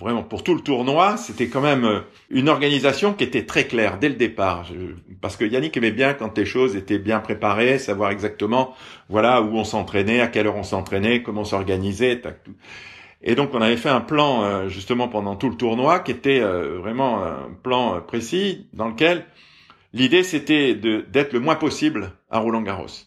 vraiment 0.00 0.22
pour 0.22 0.42
tout 0.42 0.54
le 0.54 0.62
tournoi, 0.62 1.16
c'était 1.16 1.48
quand 1.48 1.60
même 1.60 1.84
euh, 1.84 2.00
une 2.30 2.48
organisation 2.48 3.12
qui 3.12 3.24
était 3.24 3.44
très 3.44 3.66
claire 3.66 3.98
dès 3.98 4.08
le 4.08 4.14
départ. 4.14 4.66
parce 5.20 5.36
que 5.36 5.44
Yannick 5.44 5.76
aimait 5.76 5.92
bien 5.92 6.14
quand 6.14 6.36
les 6.38 6.46
choses 6.46 6.76
étaient 6.76 6.98
bien 6.98 7.20
préparées, 7.20 7.78
savoir 7.78 8.10
exactement 8.10 8.74
voilà 9.08 9.42
où 9.42 9.56
on 9.56 9.64
s'entraînait, 9.64 10.20
à 10.20 10.28
quelle 10.28 10.46
heure 10.46 10.56
on 10.56 10.62
s'entraînait, 10.62 11.22
comment 11.22 11.44
s'organiser. 11.44 12.20
Et 13.22 13.34
donc 13.34 13.50
on 13.52 13.60
avait 13.60 13.76
fait 13.76 13.90
un 13.90 14.00
plan 14.00 14.68
justement 14.68 15.08
pendant 15.08 15.36
tout 15.36 15.50
le 15.50 15.56
tournoi 15.56 16.00
qui 16.00 16.10
était 16.10 16.40
vraiment 16.40 17.22
un 17.22 17.50
plan 17.62 18.00
précis 18.00 18.68
dans 18.72 18.88
lequel 18.88 19.24
l'idée 19.92 20.22
c'était 20.22 20.74
d'être 20.74 21.32
le 21.32 21.40
moins 21.40 21.56
possible 21.56 22.12
à 22.30 22.38
Roland 22.38 22.62
Garros, 22.62 23.06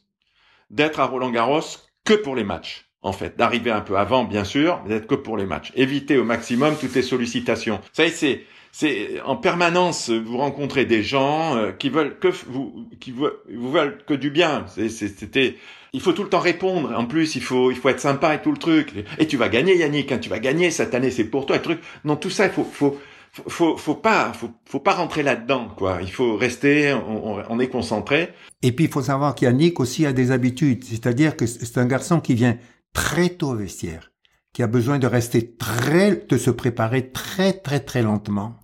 d'être 0.72 1.00
à 1.00 1.06
Roland 1.06 1.32
Garros 1.32 1.62
que 2.04 2.14
pour 2.14 2.36
les 2.36 2.44
matchs 2.44 2.87
en 3.08 3.14
fait, 3.14 3.38
d'arriver 3.38 3.72
un 3.72 3.82
peu 3.82 3.98
avant, 3.98 4.26
bien 4.26 4.44
sûr, 4.44 4.82
mais 4.84 4.96
d'être 4.96 5.08
que 5.08 5.16
pour 5.16 5.38
les 5.38 5.46
matchs. 5.46 5.72
Éviter 5.76 6.18
au 6.18 6.24
maximum 6.24 6.76
toutes 6.80 6.96
les 6.96 7.02
sollicitations. 7.02 7.80
Ça, 7.94 8.04
c'est 8.10 8.44
c'est 8.74 9.22
en 9.26 9.38
permanence 9.38 10.12
vous 10.12 10.38
rencontrez 10.38 10.86
des 10.86 11.02
gens 11.02 11.56
euh, 11.56 11.72
qui 11.72 11.90
veulent 11.90 12.20
que 12.20 12.28
vous 12.48 12.88
qui 13.00 13.12
vous, 13.12 13.28
vous 13.52 13.72
veulent 13.72 13.98
que 14.06 14.14
du 14.14 14.30
bien. 14.30 14.66
C'était 14.90 15.56
il 15.94 16.02
faut 16.02 16.12
tout 16.12 16.24
le 16.24 16.30
temps 16.30 16.40
répondre. 16.40 16.94
En 16.96 17.06
plus, 17.06 17.36
il 17.36 17.42
faut 17.42 17.72
il 17.72 17.78
faut 17.78 17.90
être 17.90 18.02
sympa 18.02 18.36
et 18.36 18.42
tout 18.42 18.52
le 18.52 18.58
truc. 18.58 18.94
Et 19.18 19.26
tu 19.26 19.38
vas 19.38 19.50
gagner 19.50 19.78
Yannick, 19.78 20.12
hein, 20.12 20.20
tu 20.20 20.30
vas 20.30 20.40
gagner 20.40 20.70
cette 20.70 20.94
année, 20.94 21.12
c'est 21.12 21.24
pour 21.24 21.46
toi 21.46 21.56
le 21.56 21.62
truc. 21.62 21.80
Non, 22.04 22.18
tout 22.18 22.30
ça 22.30 22.46
il 22.46 22.52
faut 22.52 22.66
faut 22.66 22.98
faut, 23.48 23.78
faut 23.78 23.96
pas, 23.96 24.34
faut, 24.34 24.50
faut 24.66 24.80
pas 24.80 24.94
rentrer 24.94 25.22
là-dedans, 25.24 25.68
quoi. 25.78 26.00
Il 26.02 26.12
faut 26.12 26.36
rester, 26.36 26.94
on, 26.94 27.38
on 27.48 27.60
est 27.60 27.68
concentré. 27.68 28.30
Et 28.64 28.72
puis 28.72 28.86
il 28.86 28.92
faut 28.92 29.02
savoir 29.02 29.36
qu'Yannick 29.36 29.80
aussi 29.80 30.06
a 30.06 30.14
des 30.14 30.32
habitudes, 30.32 30.84
c'est-à-dire 30.84 31.36
que 31.36 31.46
c'est 31.46 31.78
un 31.78 31.86
garçon 31.86 32.20
qui 32.20 32.34
vient 32.34 32.58
très 32.94 33.30
tôt 33.30 33.52
au 33.52 33.56
vestiaire, 33.56 34.12
qui 34.54 34.64
a 34.64 34.68
besoin 34.68 35.00
de 35.00 35.08
rester 35.08 35.56
très, 35.56 36.16
de 36.16 36.38
se 36.38 36.50
préparer 36.50 37.12
très 37.12 37.54
très 37.54 37.80
très 37.80 38.02
lentement, 38.02 38.60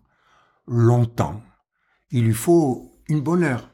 longtemps. 0.68 1.42
Il 2.12 2.26
lui 2.26 2.34
faut 2.34 2.92
une 3.08 3.22
bonne 3.22 3.44
heure. 3.44 3.70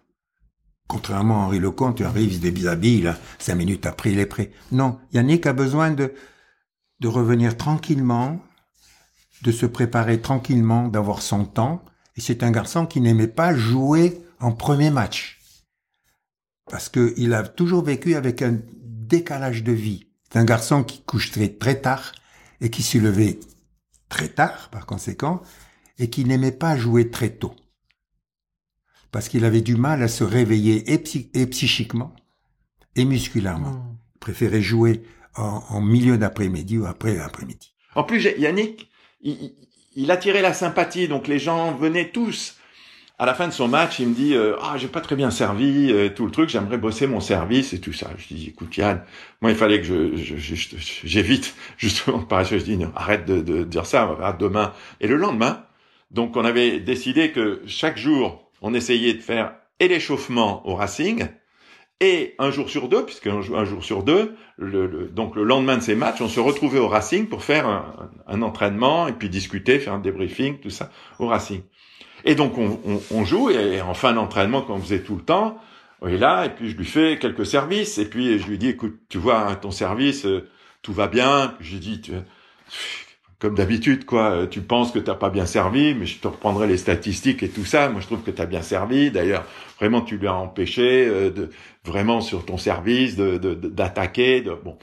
Contrairement 0.88 1.44
à 1.44 1.46
Henri 1.46 1.60
Lecomte, 1.60 2.00
il 2.00 2.06
arrive, 2.06 2.34
il 2.34 2.36
se 2.36 2.42
déshabille, 2.42 3.02
là, 3.02 3.18
cinq 3.38 3.56
minutes 3.56 3.86
après, 3.86 4.12
il 4.12 4.20
est 4.20 4.26
prêt. 4.26 4.52
Non, 4.72 5.00
Yannick 5.14 5.46
a 5.46 5.54
besoin 5.54 5.92
de, 5.92 6.14
de 7.00 7.08
revenir 7.08 7.58
tranquillement, 7.58 8.42
de 9.44 9.52
se 9.52 9.68
préparer 9.68 10.20
tranquillement, 10.20 10.88
d'avoir 10.88 11.22
son 11.22 11.46
temps. 11.46 11.86
Et 12.16 12.22
c'est 12.22 12.44
un 12.44 12.52
garçon 12.52 12.88
qui 12.88 13.02
n'aimait 13.02 13.28
pas 13.28 13.54
jouer 13.54 14.22
en 14.40 14.52
premier 14.52 14.90
match. 14.90 15.40
Parce 16.70 16.90
qu'il 16.90 17.34
a 17.34 17.44
toujours 17.44 17.84
vécu 17.84 18.16
avec 18.16 18.42
un 18.42 18.58
décalage 18.84 19.64
de 19.64 19.72
vie. 19.72 20.09
C'est 20.32 20.40
un 20.40 20.46
garçon 20.46 20.84
qui 20.84 21.02
couche 21.02 21.32
très, 21.32 21.82
tard 21.82 22.12
et 22.62 22.70
qui 22.70 22.84
s'est 22.84 23.00
levé 23.00 23.40
très 24.10 24.28
tard, 24.28 24.70
par 24.70 24.86
conséquent, 24.86 25.42
et 25.98 26.10
qui 26.10 26.26
n'aimait 26.26 26.52
pas 26.52 26.78
jouer 26.78 27.10
très 27.10 27.30
tôt. 27.30 27.56
Parce 29.12 29.28
qu'il 29.28 29.44
avait 29.44 29.62
du 29.62 29.76
mal 29.76 30.04
à 30.04 30.08
se 30.08 30.24
réveiller 30.24 30.94
et, 30.94 31.46
psychiquement 31.48 32.16
et 32.96 33.06
musculairement. 33.06 33.72
Hmm. 33.72 33.98
Il 34.16 34.20
préférait 34.20 34.62
jouer 34.62 35.04
en, 35.36 35.82
milieu 35.82 36.18
d'après-midi 36.18 36.78
ou 36.78 36.86
après 36.86 37.16
l'après-midi. 37.16 37.74
En 37.96 38.04
plus, 38.04 38.22
Yannick, 38.38 38.90
il, 39.22 39.54
il 39.96 40.12
attirait 40.12 40.42
la 40.42 40.54
sympathie, 40.54 41.08
donc 41.08 41.28
les 41.28 41.40
gens 41.40 41.76
venaient 41.76 42.12
tous 42.12 42.59
à 43.20 43.26
la 43.26 43.34
fin 43.34 43.48
de 43.50 43.54
son 43.54 43.68
match, 43.68 44.00
il 44.00 44.08
me 44.08 44.16
dit 44.16 44.34
euh, 44.34 44.56
ah 44.62 44.78
j'ai 44.78 44.88
pas 44.88 45.02
très 45.02 45.18
bien 45.18 45.30
servi 45.30 45.92
euh, 45.92 46.10
tout 46.10 46.26
le 46.26 46.32
truc, 46.32 46.50
j'aimerais 46.50 46.78
bosser 46.78 47.06
mon 47.06 47.20
service 47.20 47.74
et 47.74 47.82
tout 47.82 47.92
ça. 47.92 48.10
Je 48.18 48.34
dis 48.34 48.48
écoute 48.48 48.76
Yann, 48.78 49.04
moi 49.42 49.52
il 49.52 49.58
fallait 49.58 49.82
que 49.82 50.16
je, 50.16 50.36
j'évite 51.04 51.54
justement 51.78 52.20
par 52.20 52.46
je 52.46 52.56
dis 52.56 52.80
arrête 52.96 53.26
de, 53.26 53.42
de 53.42 53.64
dire 53.66 53.86
ça, 53.86 54.06
va 54.06 54.32
demain 54.32 54.74
et 55.02 55.08
le 55.08 55.18
lendemain. 55.18 55.66
Donc 56.12 56.38
on 56.38 56.46
avait 56.46 56.80
décidé 56.80 57.32
que 57.32 57.62
chaque 57.68 57.98
jour 57.98 58.50
on 58.62 58.74
essayait 58.74 59.14
de 59.14 59.22
faire 59.22 59.54
et 59.82 59.90
l'échauffement 59.90 60.66
au 60.66 60.76
Racing 60.76 61.28
et 62.02 62.36
un 62.40 62.50
jour 62.50 62.70
sur 62.70 62.88
deux, 62.88 63.06
puisque 63.06 63.28
un, 63.28 63.42
jour 63.42 63.84
sur 63.84 64.04
deux, 64.04 64.38
le, 64.58 65.10
donc 65.14 65.36
le 65.36 65.44
lendemain 65.44 65.76
de 65.76 65.84
ces 65.84 65.96
matchs, 65.96 66.22
on 66.22 66.30
se 66.30 66.40
retrouvait 66.40 66.80
au 66.80 66.88
Racing 66.88 67.28
pour 67.28 67.44
faire 67.44 67.68
un, 67.68 68.10
un 68.26 68.42
entraînement 68.42 69.10
et 69.10 69.12
puis 69.12 69.30
discuter, 69.30 69.80
faire 69.80 69.94
un 69.94 70.00
débriefing, 70.00 70.60
tout 70.60 70.70
ça 70.70 70.92
au 71.20 71.28
Racing. 71.28 71.62
Et 72.26 72.36
donc 72.36 72.58
on, 72.58 72.80
on, 72.86 73.02
on 73.12 73.26
joue 73.26 73.50
et 73.50 73.82
en 73.82 73.94
fin 73.94 74.14
d'entraînement, 74.14 74.62
comme 74.62 74.78
on 74.78 74.82
faisait 74.82 75.04
tout 75.04 75.16
le 75.16 75.22
temps, 75.22 75.60
on 76.02 76.08
est 76.08 76.18
là 76.18 76.46
et 76.46 76.50
puis 76.50 76.70
je 76.70 76.78
lui 76.78 76.86
fais 76.86 77.18
quelques 77.20 77.46
services 77.46 77.98
et 77.98 78.10
puis 78.10 78.40
je 78.40 78.48
lui 78.48 78.58
dis 78.58 78.70
écoute, 78.70 79.00
tu 79.10 79.18
vois 79.18 79.48
hein, 79.48 79.56
ton 79.56 79.72
service, 79.72 80.26
euh, 80.26 80.50
tout 80.82 80.94
va 80.94 81.08
bien. 81.08 81.56
Je 81.60 81.74
lui 81.74 81.80
dis 81.80 82.02
tu, 82.02 82.14
comme 83.40 83.56
d'habitude 83.56 84.06
quoi, 84.06 84.32
euh, 84.32 84.48
tu 84.48 84.62
penses 84.62 84.92
que 84.92 85.00
t'as 85.00 85.16
pas 85.16 85.30
bien 85.30 85.46
servi, 85.46 85.94
mais 85.94 86.06
je 86.06 86.20
te 86.20 86.28
reprendrai 86.28 86.68
les 86.68 86.78
statistiques 86.78 87.44
et 87.44 87.50
tout 87.50 87.66
ça. 87.66 87.90
Moi 87.90 88.02
je 88.02 88.06
trouve 88.06 88.22
que 88.22 88.32
tu 88.32 88.42
as 88.42 88.46
bien 88.46 88.62
servi. 88.62 89.12
D'ailleurs 89.12 89.46
vraiment 89.78 90.02
tu 90.02 90.18
lui 90.18 90.28
as 90.28 90.36
empêché 90.36 91.08
euh, 91.08 91.32
de 91.32 91.50
vraiment 91.84 92.22
sur 92.22 92.46
ton 92.46 92.58
service 92.58 93.16
de 93.16 93.38
d'attaquer. 93.38 94.42
De, 94.42 94.54
bon 94.54 94.78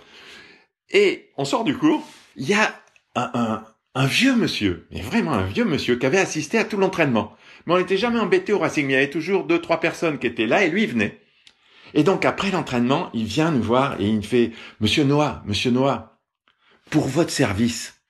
et 0.91 1.31
on 1.37 1.45
sort 1.45 1.65
du 1.65 1.77
cours. 1.77 2.07
Il 2.37 2.49
y 2.49 2.55
a 2.55 2.75
un, 3.15 3.31
un 3.35 3.65
un 3.97 4.07
vieux 4.07 4.37
monsieur, 4.37 4.87
mais 4.91 5.01
vraiment 5.01 5.33
un 5.33 5.47
vieux 5.47 5.65
monsieur, 5.65 5.97
qui 5.97 6.05
avait 6.05 6.19
assisté 6.19 6.59
à 6.59 6.65
tout 6.65 6.77
l'entraînement. 6.77 7.35
Mais 7.65 7.73
on 7.73 7.79
n'était 7.79 7.97
jamais 7.97 8.19
embêté 8.21 8.53
au 8.53 8.59
Racing, 8.59 8.91
il 8.91 8.93
y 8.93 8.95
avait 8.95 9.09
toujours 9.09 9.45
deux, 9.45 9.59
trois 9.59 9.81
personnes 9.81 10.19
qui 10.19 10.27
étaient 10.27 10.47
là 10.47 10.65
et 10.65 10.69
lui 10.69 10.85
venait. 10.85 11.19
Et 11.95 12.03
donc 12.03 12.27
après 12.27 12.51
l'entraînement, 12.51 13.09
il 13.15 13.25
vient 13.25 13.51
nous 13.51 13.63
voir 13.63 13.99
et 13.99 14.07
il 14.07 14.23
fait, 14.23 14.53
Monsieur 14.81 15.05
Noah, 15.05 15.43
Monsieur 15.47 15.71
Noah, 15.71 16.21
pour 16.91 17.09
votre 17.09 17.31
service, 17.31 18.03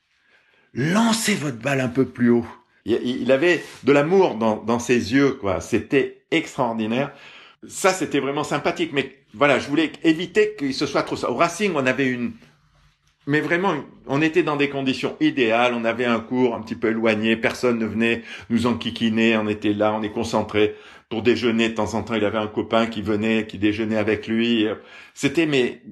lancez 0.74 1.36
votre 1.36 1.58
balle 1.58 1.80
un 1.80 1.88
peu 1.88 2.04
plus 2.04 2.30
haut. 2.30 2.46
Il 2.84 3.30
avait 3.30 3.64
de 3.84 3.92
l'amour 3.92 4.34
dans, 4.34 4.56
dans 4.56 4.80
ses 4.80 5.12
yeux, 5.12 5.32
quoi. 5.32 5.60
C'était 5.60 6.24
extraordinaire. 6.32 7.12
Ça, 7.66 7.92
c'était 7.92 8.20
vraiment 8.20 8.44
sympathique. 8.44 8.92
Mais 8.92 9.24
voilà, 9.34 9.58
je 9.58 9.68
voulais 9.68 9.92
éviter 10.04 10.54
qu'il 10.56 10.74
se 10.74 10.86
soit 10.86 11.02
trop... 11.02 11.24
Au 11.24 11.34
Racing, 11.34 11.72
on 11.74 11.84
avait 11.84 12.06
une, 12.06 12.32
mais 13.26 13.40
vraiment, 13.40 13.74
on 14.06 14.22
était 14.22 14.44
dans 14.44 14.56
des 14.56 14.68
conditions 14.68 15.16
idéales. 15.20 15.74
On 15.74 15.84
avait 15.84 16.04
un 16.04 16.20
cours 16.20 16.54
un 16.54 16.62
petit 16.62 16.76
peu 16.76 16.90
éloigné. 16.90 17.36
Personne 17.36 17.78
ne 17.78 17.86
venait 17.86 18.22
nous 18.50 18.66
enquiquiner. 18.66 19.36
On 19.36 19.48
était 19.48 19.72
là, 19.72 19.92
on 19.94 20.02
est 20.02 20.12
concentré 20.12 20.76
pour 21.08 21.22
déjeuner. 21.22 21.70
De 21.70 21.74
temps 21.74 21.94
en 21.94 22.02
temps, 22.02 22.14
il 22.14 22.24
avait 22.24 22.38
un 22.38 22.46
copain 22.46 22.86
qui 22.86 23.02
venait, 23.02 23.46
qui 23.46 23.58
déjeunait 23.58 23.96
avec 23.96 24.28
lui. 24.28 24.66
C'était 25.12 25.46
mais 25.46 25.82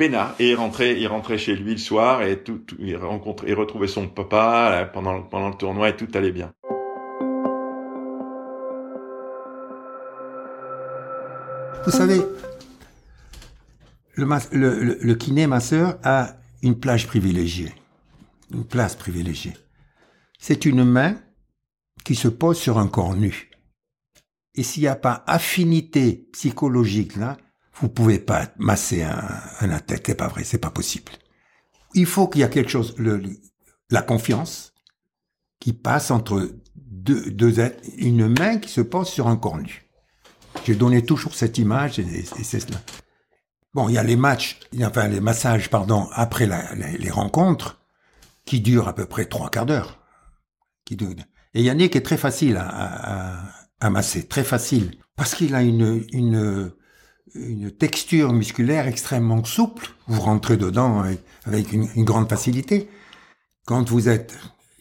peinard. 0.00 0.34
Et 0.38 0.50
il 0.50 0.54
rentrait, 0.54 0.98
il 0.98 1.06
rentrait 1.06 1.36
chez 1.36 1.54
lui 1.54 1.72
le 1.72 1.78
soir 1.78 2.22
et 2.22 2.38
tout, 2.42 2.62
il 2.78 2.96
rencontrait, 2.96 3.48
il 3.48 3.54
retrouvait 3.54 3.86
son 3.86 4.08
papa 4.08 4.70
euh, 4.72 4.84
pendant 4.86 5.22
pendant 5.22 5.48
le 5.48 5.54
tournoi 5.54 5.90
et 5.90 5.96
tout 5.96 6.08
allait 6.14 6.32
bien. 6.32 6.52
Vous 11.84 11.90
savez, 11.90 12.20
le, 14.14 14.26
le, 14.52 14.98
le, 15.00 15.14
kiné 15.14 15.46
masseur 15.46 15.98
a 16.04 16.39
une 16.62 16.78
plage 16.78 17.06
privilégiée, 17.06 17.72
une 18.52 18.64
place 18.64 18.96
privilégiée. 18.96 19.56
C'est 20.38 20.64
une 20.64 20.84
main 20.84 21.20
qui 22.04 22.14
se 22.14 22.28
pose 22.28 22.58
sur 22.58 22.78
un 22.78 22.88
corps 22.88 23.14
nu. 23.14 23.50
Et 24.54 24.62
s'il 24.62 24.82
n'y 24.82 24.88
a 24.88 24.96
pas 24.96 25.22
affinité 25.26 26.28
psychologique 26.32 27.16
là, 27.16 27.36
vous 27.74 27.88
pouvez 27.88 28.18
pas 28.18 28.52
masser 28.58 29.02
un, 29.02 29.40
un 29.60 29.70
athlète, 29.70 30.04
c'est 30.06 30.14
pas 30.14 30.28
vrai, 30.28 30.44
c'est 30.44 30.58
pas 30.58 30.70
possible. 30.70 31.12
Il 31.94 32.06
faut 32.06 32.28
qu'il 32.28 32.40
y 32.40 32.44
a 32.44 32.48
quelque 32.48 32.70
chose, 32.70 32.94
la 33.90 34.02
confiance 34.02 34.72
qui 35.60 35.72
passe 35.72 36.10
entre 36.10 36.50
deux, 36.74 37.30
deux 37.30 37.54
une 37.96 38.28
main 38.28 38.58
qui 38.58 38.68
se 38.68 38.80
pose 38.80 39.08
sur 39.08 39.28
un 39.28 39.36
corps 39.36 39.58
nu. 39.58 39.88
J'ai 40.64 40.74
donné 40.74 41.04
toujours 41.04 41.34
cette 41.34 41.58
image 41.58 41.98
et 41.98 42.24
c'est 42.24 42.60
cela. 42.60 42.78
Bon, 43.72 43.88
il 43.88 43.94
y 43.94 43.98
a 43.98 44.02
les 44.02 44.16
matchs, 44.16 44.58
enfin 44.82 45.06
les 45.06 45.20
massages, 45.20 45.70
pardon, 45.70 46.08
après 46.12 46.48
les, 46.98 47.10
rencontres, 47.10 47.78
qui 48.44 48.60
durent 48.60 48.88
à 48.88 48.94
peu 48.94 49.06
près 49.06 49.26
trois 49.26 49.48
quarts 49.48 49.66
d'heure. 49.66 50.00
Et 51.54 51.62
Yannick 51.62 51.94
est 51.94 52.00
très 52.00 52.16
facile 52.16 52.56
à, 52.56 53.44
à, 53.80 53.90
masser, 53.90 54.26
très 54.26 54.42
facile, 54.42 54.96
parce 55.14 55.36
qu'il 55.36 55.54
a 55.54 55.62
une, 55.62 56.04
une, 56.12 56.72
texture 57.78 58.32
musculaire 58.32 58.88
extrêmement 58.88 59.44
souple. 59.44 59.90
Vous 60.08 60.20
rentrez 60.20 60.56
dedans 60.56 61.04
avec, 61.46 61.72
une, 61.72 61.88
une 61.94 62.04
grande 62.04 62.28
facilité. 62.28 62.90
Quand 63.66 63.88
vous 63.88 64.08
êtes 64.08 64.36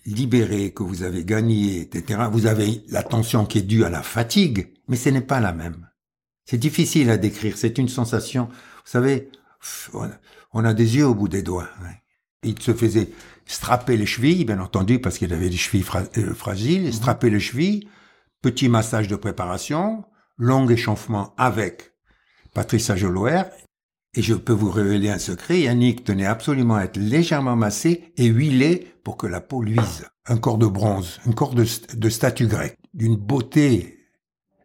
libéré, 0.08 0.72
que 0.72 0.82
vous 0.82 1.04
avez 1.04 1.24
gagné, 1.26 1.82
etc., 1.82 2.22
vous 2.32 2.48
avez 2.48 2.84
la 2.90 3.04
tension 3.04 3.46
qui 3.46 3.60
est 3.60 3.64
due 3.64 3.84
à 3.84 3.92
la 3.92 4.02
fatigue, 4.02 4.74
mais 4.88 4.96
ce 4.96 5.10
n'est 5.10 5.22
pas 5.22 5.40
la 5.40 5.54
même. 5.54 5.88
C'est 6.46 6.58
difficile 6.58 7.12
à 7.12 7.18
décrire, 7.18 7.56
c'est 7.56 7.78
une 7.78 7.90
sensation 7.90 8.50
savez, 8.90 9.30
on 10.54 10.66
a 10.66 10.74
des 10.74 10.98
yeux 10.98 11.08
au 11.08 11.16
bout 11.16 11.28
des 11.28 11.44
doigts. 11.44 11.70
Hein. 11.84 11.94
Il 12.44 12.60
se 12.62 12.74
faisait 12.74 13.10
strapper 13.46 13.98
les 13.98 14.06
chevilles, 14.06 14.46
bien 14.46 14.60
entendu, 14.60 15.00
parce 15.00 15.18
qu'il 15.18 15.34
avait 15.34 15.50
des 15.50 15.58
chevilles 15.58 15.86
euh, 16.18 16.34
fragiles, 16.34 16.86
mhm. 16.86 16.92
strapper 16.92 17.30
les 17.30 17.40
chevilles, 17.40 17.88
petit 18.42 18.70
massage 18.70 19.08
de 19.08 19.16
préparation, 19.16 20.06
long 20.38 20.68
échauffement 20.70 21.34
avec 21.38 21.94
Patrice 22.54 22.90
Ajoloer. 22.90 23.44
Et 24.16 24.22
je 24.24 24.34
peux 24.34 24.54
vous 24.54 24.72
révéler 24.72 25.10
un 25.10 25.20
secret, 25.20 25.62
Yannick 25.62 26.04
tenait 26.04 26.26
absolument 26.26 26.76
à 26.76 26.84
être 26.86 26.98
légèrement 26.98 27.56
massé 27.56 28.12
et 28.18 28.26
huilé 28.26 28.88
pour 29.04 29.18
que 29.18 29.28
la 29.28 29.40
peau 29.40 29.62
luise. 29.62 30.08
Un 30.26 30.38
corps 30.38 30.58
de 30.58 30.66
bronze, 30.66 31.20
un 31.28 31.32
corps 31.32 31.54
de, 31.54 31.66
de 31.96 32.10
statue 32.10 32.48
grecque, 32.48 32.78
d'une 32.96 33.18
beauté 33.18 34.08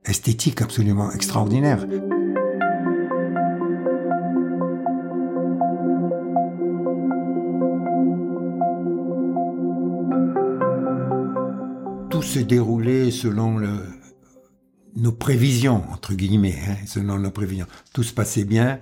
esthétique 0.06 0.62
absolument 0.62 1.12
extraordinaire. 1.12 1.86
Se 12.34 12.40
dérouler 12.40 13.12
selon 13.12 13.60
nos 14.96 15.12
prévisions, 15.12 15.84
entre 15.92 16.14
guillemets, 16.14 16.58
hein, 16.68 16.76
selon 16.84 17.18
nos 17.18 17.30
prévisions. 17.30 17.66
Tout 17.92 18.02
se 18.02 18.12
passait 18.12 18.44
bien. 18.44 18.80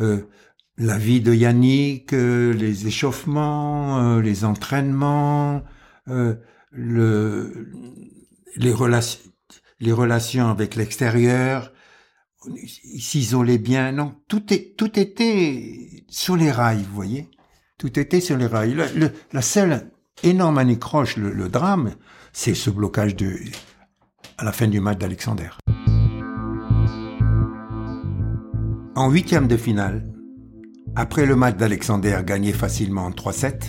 Euh, 0.00 0.22
la 0.78 0.96
vie 0.96 1.20
de 1.20 1.34
Yannick, 1.34 2.14
euh, 2.14 2.54
les 2.54 2.86
échauffements, 2.86 3.98
euh, 4.00 4.22
les 4.22 4.44
entraînements, 4.44 5.62
le, 6.06 7.68
les, 8.56 8.72
relations, 8.72 9.20
les 9.80 9.92
relations 9.92 10.48
avec 10.48 10.74
l'extérieur, 10.74 11.72
il 12.46 13.00
s'isolait 13.02 13.58
bien. 13.58 13.92
Non, 13.92 14.14
tout, 14.28 14.52
est, 14.52 14.76
tout 14.76 14.98
était 14.98 16.04
sur 16.08 16.36
les 16.36 16.50
rails, 16.50 16.84
vous 16.88 16.94
voyez. 16.94 17.30
Tout 17.78 17.98
était 17.98 18.20
sur 18.20 18.38
les 18.38 18.46
rails. 18.46 18.76
La 19.32 19.42
seule 19.42 19.90
énorme 20.22 20.58
anicroche, 20.58 21.16
le 21.16 21.48
drame, 21.48 21.94
c'est 22.34 22.54
ce 22.54 22.68
blocage 22.68 23.14
de, 23.16 23.38
à 24.36 24.44
la 24.44 24.52
fin 24.52 24.66
du 24.66 24.80
match 24.80 24.98
d'Alexander. 24.98 25.50
En 28.96 29.10
huitième 29.10 29.48
de 29.48 29.56
finale, 29.56 30.04
après 30.96 31.26
le 31.26 31.36
match 31.36 31.56
d'Alexander 31.56 32.20
gagné 32.24 32.52
facilement 32.52 33.06
en 33.06 33.10
3-7, 33.10 33.62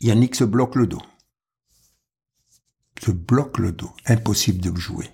Yannick 0.00 0.34
se 0.36 0.44
bloque 0.44 0.76
le 0.76 0.86
dos. 0.86 1.02
Se 3.00 3.10
bloque 3.10 3.58
le 3.58 3.72
dos. 3.72 3.90
Impossible 4.06 4.60
de 4.60 4.76
jouer. 4.78 5.06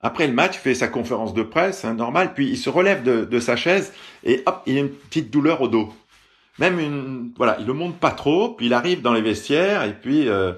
Après 0.00 0.26
le 0.26 0.32
match, 0.32 0.56
il 0.56 0.60
fait 0.60 0.74
sa 0.74 0.88
conférence 0.88 1.34
de 1.34 1.42
presse, 1.42 1.84
hein, 1.84 1.94
normal, 1.94 2.34
puis 2.34 2.48
il 2.48 2.56
se 2.56 2.70
relève 2.70 3.02
de, 3.02 3.24
de, 3.24 3.40
sa 3.40 3.54
chaise 3.56 3.92
et 4.24 4.42
hop, 4.46 4.62
il 4.66 4.76
a 4.76 4.80
une 4.80 4.90
petite 4.90 5.30
douleur 5.30 5.60
au 5.60 5.68
dos 5.68 5.92
même 6.58 6.78
une, 6.78 7.32
voilà, 7.36 7.56
il 7.60 7.66
le 7.66 7.72
monte 7.72 7.98
pas 7.98 8.10
trop, 8.10 8.50
puis 8.50 8.66
il 8.66 8.74
arrive 8.74 9.02
dans 9.02 9.12
les 9.12 9.22
vestiaires 9.22 9.84
et 9.84 9.94
puis 9.94 10.28
euh, 10.28 10.52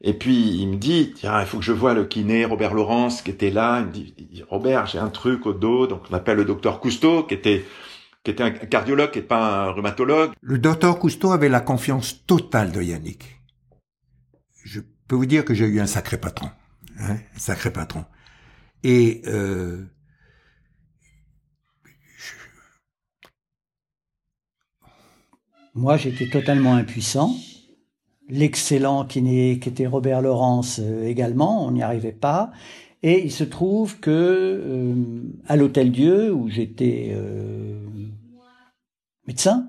et 0.00 0.12
puis 0.12 0.36
il 0.36 0.68
me 0.68 0.76
dit 0.76 1.12
tiens 1.14 1.40
il 1.40 1.46
faut 1.46 1.58
que 1.58 1.64
je 1.64 1.72
vois 1.72 1.94
le 1.94 2.04
kiné 2.04 2.44
Robert 2.44 2.74
Laurence 2.74 3.22
qui 3.22 3.30
était 3.30 3.50
là. 3.50 3.80
Il 3.80 3.86
me 3.86 3.92
dit 3.92 4.42
Robert 4.48 4.86
j'ai 4.86 4.98
un 4.98 5.08
truc 5.08 5.46
au 5.46 5.52
dos, 5.52 5.86
donc 5.86 6.02
on 6.10 6.14
appelle 6.14 6.36
le 6.36 6.44
docteur 6.44 6.80
Cousteau 6.80 7.24
qui 7.24 7.34
était 7.34 7.64
qui 8.24 8.32
était 8.32 8.42
un 8.42 8.50
cardiologue, 8.50 9.14
n'est 9.14 9.22
pas 9.22 9.64
un 9.64 9.70
rhumatologue. 9.70 10.32
Le 10.40 10.58
docteur 10.58 10.98
Cousteau 10.98 11.32
avait 11.32 11.48
la 11.48 11.60
confiance 11.60 12.26
totale 12.26 12.72
de 12.72 12.82
Yannick. 12.82 13.40
Je 14.64 14.80
peux 15.06 15.16
vous 15.16 15.26
dire 15.26 15.44
que 15.44 15.54
j'ai 15.54 15.66
eu 15.66 15.80
un 15.80 15.86
sacré 15.86 16.18
patron, 16.18 16.50
hein, 17.00 17.16
un 17.34 17.38
sacré 17.38 17.72
patron. 17.72 18.04
Et 18.84 19.22
euh, 19.26 19.84
Moi, 25.78 25.96
j'étais 25.96 26.26
totalement 26.28 26.74
impuissant. 26.74 27.36
L'excellent 28.28 29.04
qui, 29.04 29.20
était 29.20 29.86
Robert 29.86 30.22
Laurence 30.22 30.80
euh, 30.82 31.06
également, 31.06 31.64
on 31.64 31.70
n'y 31.70 31.82
arrivait 31.82 32.10
pas. 32.10 32.50
Et 33.04 33.24
il 33.24 33.30
se 33.30 33.44
trouve 33.44 34.00
que 34.00 34.10
euh, 34.10 34.94
à 35.46 35.54
l'Hôtel 35.54 35.92
Dieu, 35.92 36.34
où 36.34 36.48
j'étais 36.48 37.12
euh, 37.12 37.78
médecin, 39.28 39.68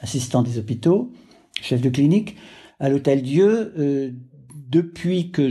assistant 0.00 0.42
des 0.42 0.58
hôpitaux, 0.58 1.12
chef 1.62 1.80
de 1.80 1.88
clinique, 1.88 2.34
à 2.80 2.88
l'Hôtel 2.88 3.22
Dieu, 3.22 4.12
depuis 4.52 5.30
que 5.30 5.50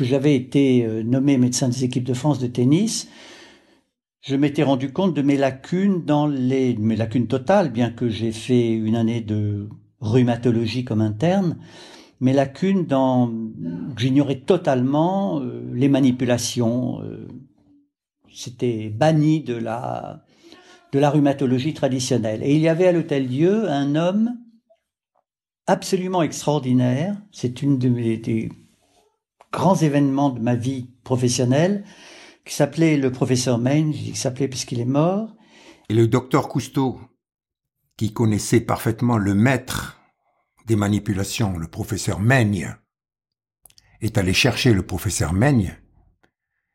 j'avais 0.00 0.36
été 0.36 0.86
nommé 1.02 1.38
médecin 1.38 1.68
des 1.68 1.82
équipes 1.82 2.04
de 2.04 2.14
France 2.14 2.38
de 2.38 2.46
tennis, 2.46 3.08
je 4.24 4.36
m'étais 4.36 4.62
rendu 4.62 4.90
compte 4.90 5.12
de 5.12 5.20
mes 5.20 5.36
lacunes 5.36 6.02
dans 6.02 6.26
les 6.26 6.74
mes 6.76 6.96
lacunes 6.96 7.26
totales, 7.26 7.70
bien 7.70 7.90
que 7.90 8.08
j'ai 8.08 8.32
fait 8.32 8.72
une 8.72 8.96
année 8.96 9.20
de 9.20 9.68
rhumatologie 10.00 10.84
comme 10.84 11.02
interne, 11.02 11.58
mes 12.20 12.32
lacunes 12.32 12.86
dans 12.86 13.30
j'ignorais 13.98 14.40
totalement 14.40 15.40
euh, 15.40 15.62
les 15.74 15.88
manipulations. 15.88 17.02
Euh, 17.02 17.28
C'était 18.32 18.88
banni 18.88 19.42
de 19.42 19.56
la 19.56 20.24
de 20.92 20.98
la 20.98 21.10
rhumatologie 21.10 21.74
traditionnelle. 21.74 22.42
Et 22.42 22.54
il 22.54 22.62
y 22.62 22.68
avait 22.68 22.86
à 22.86 22.92
l'Hôtel 22.92 23.26
Dieu 23.28 23.68
un 23.68 23.94
homme 23.94 24.38
absolument 25.66 26.22
extraordinaire. 26.22 27.16
C'est 27.30 27.62
une 27.62 27.78
de 27.78 27.88
mes 27.88 28.16
des 28.16 28.48
grands 29.52 29.76
événements 29.76 30.30
de 30.30 30.40
ma 30.40 30.54
vie 30.54 30.86
professionnelle 31.04 31.84
qui 32.44 32.54
s'appelait 32.54 32.96
le 32.96 33.10
professeur 33.10 33.58
Maine, 33.58 33.92
je 33.92 33.98
dis 33.98 34.04
qu'il 34.04 34.16
s'appelait 34.16 34.48
puisqu'il 34.48 34.80
est 34.80 34.84
mort. 34.84 35.34
Et 35.88 35.94
le 35.94 36.06
docteur 36.06 36.48
Cousteau, 36.48 37.00
qui 37.96 38.12
connaissait 38.12 38.60
parfaitement 38.60 39.18
le 39.18 39.34
maître 39.34 40.00
des 40.66 40.76
manipulations, 40.76 41.56
le 41.58 41.68
professeur 41.68 42.20
Meigne, 42.20 42.76
est 44.00 44.18
allé 44.18 44.32
chercher 44.32 44.72
le 44.72 44.84
professeur 44.84 45.32
Meigne, 45.32 45.76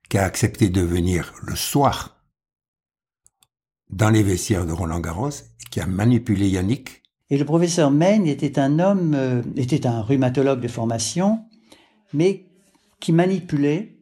qui 0.10 0.18
a 0.18 0.24
accepté 0.24 0.70
de 0.70 0.82
venir 0.82 1.34
le 1.44 1.56
soir 1.56 2.24
dans 3.90 4.10
les 4.10 4.24
vestiaires 4.24 4.66
de 4.66 4.72
Roland 4.72 5.00
Garros, 5.00 5.30
qui 5.72 5.80
a 5.80 5.86
manipulé 5.86 6.50
Yannick. 6.50 7.04
Et 7.30 7.38
le 7.38 7.46
professeur 7.46 7.92
Meigne 7.92 8.28
était 8.28 8.58
un 8.58 8.80
homme, 8.80 9.14
euh, 9.16 9.44
était 9.56 9.86
un 9.86 10.02
rhumatologue 10.02 10.62
de 10.62 10.68
formation, 10.68 11.46
mais 12.14 12.48
qui 13.00 13.12
manipulait 13.12 13.99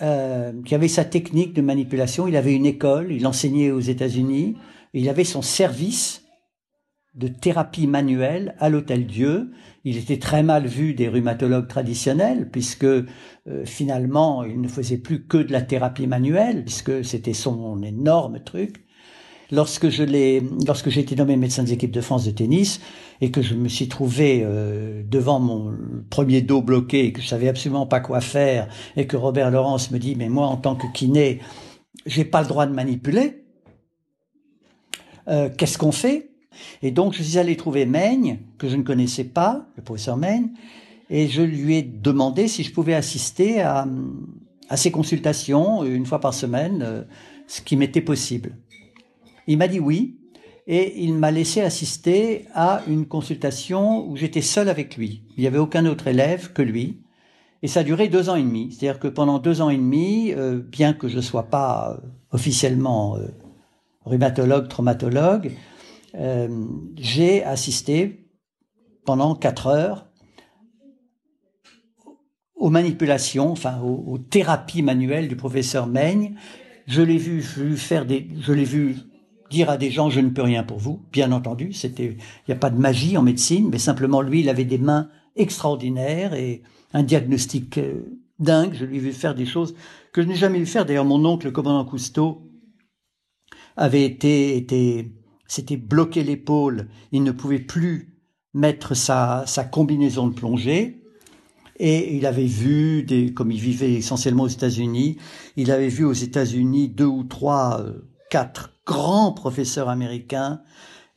euh, 0.00 0.52
qui 0.64 0.74
avait 0.74 0.88
sa 0.88 1.04
technique 1.04 1.54
de 1.54 1.62
manipulation. 1.62 2.28
Il 2.28 2.36
avait 2.36 2.54
une 2.54 2.66
école, 2.66 3.10
il 3.10 3.26
enseignait 3.26 3.70
aux 3.70 3.80
États-Unis, 3.80 4.56
il 4.94 5.08
avait 5.08 5.24
son 5.24 5.42
service 5.42 6.24
de 7.14 7.26
thérapie 7.26 7.86
manuelle 7.88 8.54
à 8.60 8.68
l'Hôtel 8.68 9.06
Dieu. 9.06 9.50
Il 9.84 9.96
était 9.96 10.18
très 10.18 10.42
mal 10.42 10.66
vu 10.66 10.94
des 10.94 11.08
rhumatologues 11.08 11.66
traditionnels 11.66 12.48
puisque 12.50 12.84
euh, 12.84 13.04
finalement 13.64 14.44
il 14.44 14.60
ne 14.60 14.68
faisait 14.68 14.98
plus 14.98 15.26
que 15.26 15.38
de 15.38 15.50
la 15.52 15.62
thérapie 15.62 16.06
manuelle 16.06 16.64
puisque 16.64 17.04
c'était 17.04 17.32
son 17.32 17.82
énorme 17.82 18.40
truc. 18.44 18.84
Lorsque 19.50 19.88
je 19.88 20.02
l'ai, 20.04 20.42
lorsque 20.66 20.90
j'ai 20.90 21.00
été 21.00 21.16
nommé 21.16 21.36
médecin 21.36 21.64
des 21.64 21.72
équipes 21.72 21.90
de 21.90 22.02
France 22.02 22.24
de 22.24 22.30
tennis 22.30 22.80
et 23.20 23.30
que 23.30 23.42
je 23.42 23.54
me 23.54 23.68
suis 23.68 23.88
trouvé 23.88 24.42
euh, 24.44 25.02
devant 25.06 25.40
mon 25.40 25.74
premier 26.10 26.42
dos 26.42 26.62
bloqué 26.62 27.06
et 27.06 27.12
que 27.12 27.20
je 27.20 27.26
savais 27.26 27.48
absolument 27.48 27.86
pas 27.86 28.00
quoi 28.00 28.20
faire 28.20 28.68
et 28.96 29.06
que 29.06 29.16
Robert 29.16 29.50
Laurence 29.50 29.90
me 29.90 29.98
dit 29.98 30.14
mais 30.16 30.28
moi 30.28 30.46
en 30.46 30.56
tant 30.56 30.76
que 30.76 30.86
kiné 30.92 31.40
j'ai 32.06 32.24
pas 32.24 32.42
le 32.42 32.48
droit 32.48 32.66
de 32.66 32.72
manipuler. 32.72 33.44
Euh, 35.28 35.50
qu'est-ce 35.56 35.78
qu'on 35.78 35.92
fait? 35.92 36.30
Et 36.82 36.90
donc 36.90 37.12
je 37.14 37.22
suis 37.22 37.38
allé 37.38 37.56
trouver 37.56 37.86
Meigne 37.86 38.40
que 38.56 38.68
je 38.68 38.76
ne 38.76 38.82
connaissais 38.82 39.24
pas, 39.24 39.66
le 39.76 39.82
professeur 39.82 40.16
Meigne, 40.16 40.50
et 41.10 41.28
je 41.28 41.42
lui 41.42 41.76
ai 41.76 41.82
demandé 41.82 42.48
si 42.48 42.64
je 42.64 42.72
pouvais 42.72 42.94
assister 42.94 43.60
à, 43.60 43.86
à 44.68 44.76
ses 44.76 44.90
consultations 44.90 45.84
une 45.84 46.06
fois 46.06 46.20
par 46.20 46.34
semaine, 46.34 46.82
euh, 46.82 47.02
ce 47.46 47.60
qui 47.60 47.76
m'était 47.76 48.00
possible. 48.00 48.56
Il 49.46 49.58
m'a 49.58 49.68
dit 49.68 49.80
oui, 49.80 50.17
et 50.70 51.02
il 51.02 51.14
m'a 51.14 51.30
laissé 51.30 51.62
assister 51.62 52.44
à 52.54 52.82
une 52.86 53.06
consultation 53.06 54.06
où 54.06 54.16
j'étais 54.16 54.42
seul 54.42 54.68
avec 54.68 54.98
lui. 54.98 55.22
Il 55.36 55.40
n'y 55.40 55.46
avait 55.46 55.58
aucun 55.58 55.86
autre 55.86 56.08
élève 56.08 56.52
que 56.52 56.60
lui. 56.60 57.00
Et 57.62 57.68
ça 57.68 57.80
a 57.80 57.84
duré 57.84 58.08
deux 58.08 58.28
ans 58.28 58.36
et 58.36 58.42
demi. 58.42 58.70
C'est-à-dire 58.70 59.00
que 59.00 59.08
pendant 59.08 59.38
deux 59.38 59.62
ans 59.62 59.70
et 59.70 59.78
demi, 59.78 60.30
euh, 60.34 60.60
bien 60.60 60.92
que 60.92 61.08
je 61.08 61.16
ne 61.16 61.22
sois 61.22 61.44
pas 61.44 61.92
euh, 61.92 62.06
officiellement 62.32 63.16
euh, 63.16 63.28
rhumatologue, 64.04 64.68
traumatologue, 64.68 65.52
j'ai 66.96 67.44
assisté 67.44 68.28
pendant 69.04 69.34
quatre 69.34 69.68
heures 69.68 70.06
aux 72.56 72.70
manipulations, 72.70 73.52
enfin 73.52 73.80
aux, 73.80 74.18
thérapies 74.18 74.82
manuelles 74.82 75.28
du 75.28 75.36
professeur 75.36 75.86
Meigne. 75.86 76.34
Je 76.86 77.02
l'ai 77.02 77.18
vu, 77.18 77.38
vu 77.38 77.76
faire 77.76 78.04
des, 78.04 78.28
je 78.40 78.52
l'ai 78.52 78.64
vu 78.64 78.96
dire 79.50 79.70
à 79.70 79.76
des 79.76 79.90
gens 79.90 80.10
je 80.10 80.20
ne 80.20 80.30
peux 80.30 80.42
rien 80.42 80.62
pour 80.62 80.78
vous, 80.78 81.02
bien 81.12 81.32
entendu, 81.32 81.72
c'était 81.72 82.16
il 82.16 82.48
n'y 82.48 82.54
a 82.54 82.58
pas 82.58 82.70
de 82.70 82.78
magie 82.78 83.16
en 83.16 83.22
médecine, 83.22 83.68
mais 83.70 83.78
simplement 83.78 84.20
lui 84.20 84.40
il 84.40 84.48
avait 84.48 84.64
des 84.64 84.78
mains 84.78 85.08
extraordinaires 85.36 86.34
et 86.34 86.62
un 86.92 87.02
diagnostic 87.02 87.78
euh, 87.78 88.18
dingue, 88.38 88.74
je 88.74 88.84
lui 88.84 88.96
ai 88.96 89.00
vu 89.00 89.12
faire 89.12 89.34
des 89.34 89.46
choses 89.46 89.74
que 90.12 90.22
je 90.22 90.28
n'ai 90.28 90.34
jamais 90.34 90.58
vu 90.58 90.66
faire. 90.66 90.86
D'ailleurs 90.86 91.04
mon 91.04 91.24
oncle 91.24 91.46
le 91.46 91.52
commandant 91.52 91.84
Cousteau 91.84 92.50
avait 93.76 94.04
été 94.04 95.12
s'était 95.46 95.76
bloqué 95.76 96.22
l'épaule, 96.22 96.88
il 97.12 97.22
ne 97.22 97.32
pouvait 97.32 97.58
plus 97.58 98.18
mettre 98.54 98.94
sa 98.94 99.44
sa 99.46 99.64
combinaison 99.64 100.28
de 100.28 100.34
plongée. 100.34 100.94
Et 101.80 102.16
il 102.16 102.26
avait 102.26 102.44
vu 102.44 103.04
des 103.04 103.32
comme 103.32 103.52
il 103.52 103.60
vivait 103.60 103.92
essentiellement 103.92 104.42
aux 104.42 104.48
États-Unis, 104.48 105.16
il 105.56 105.70
avait 105.70 105.88
vu 105.88 106.04
aux 106.04 106.12
États-Unis 106.12 106.88
deux 106.88 107.04
ou 107.04 107.22
trois 107.22 107.80
euh, 107.80 108.00
quatre 108.30 108.70
grands 108.86 109.32
professeurs 109.32 109.88
américains 109.88 110.62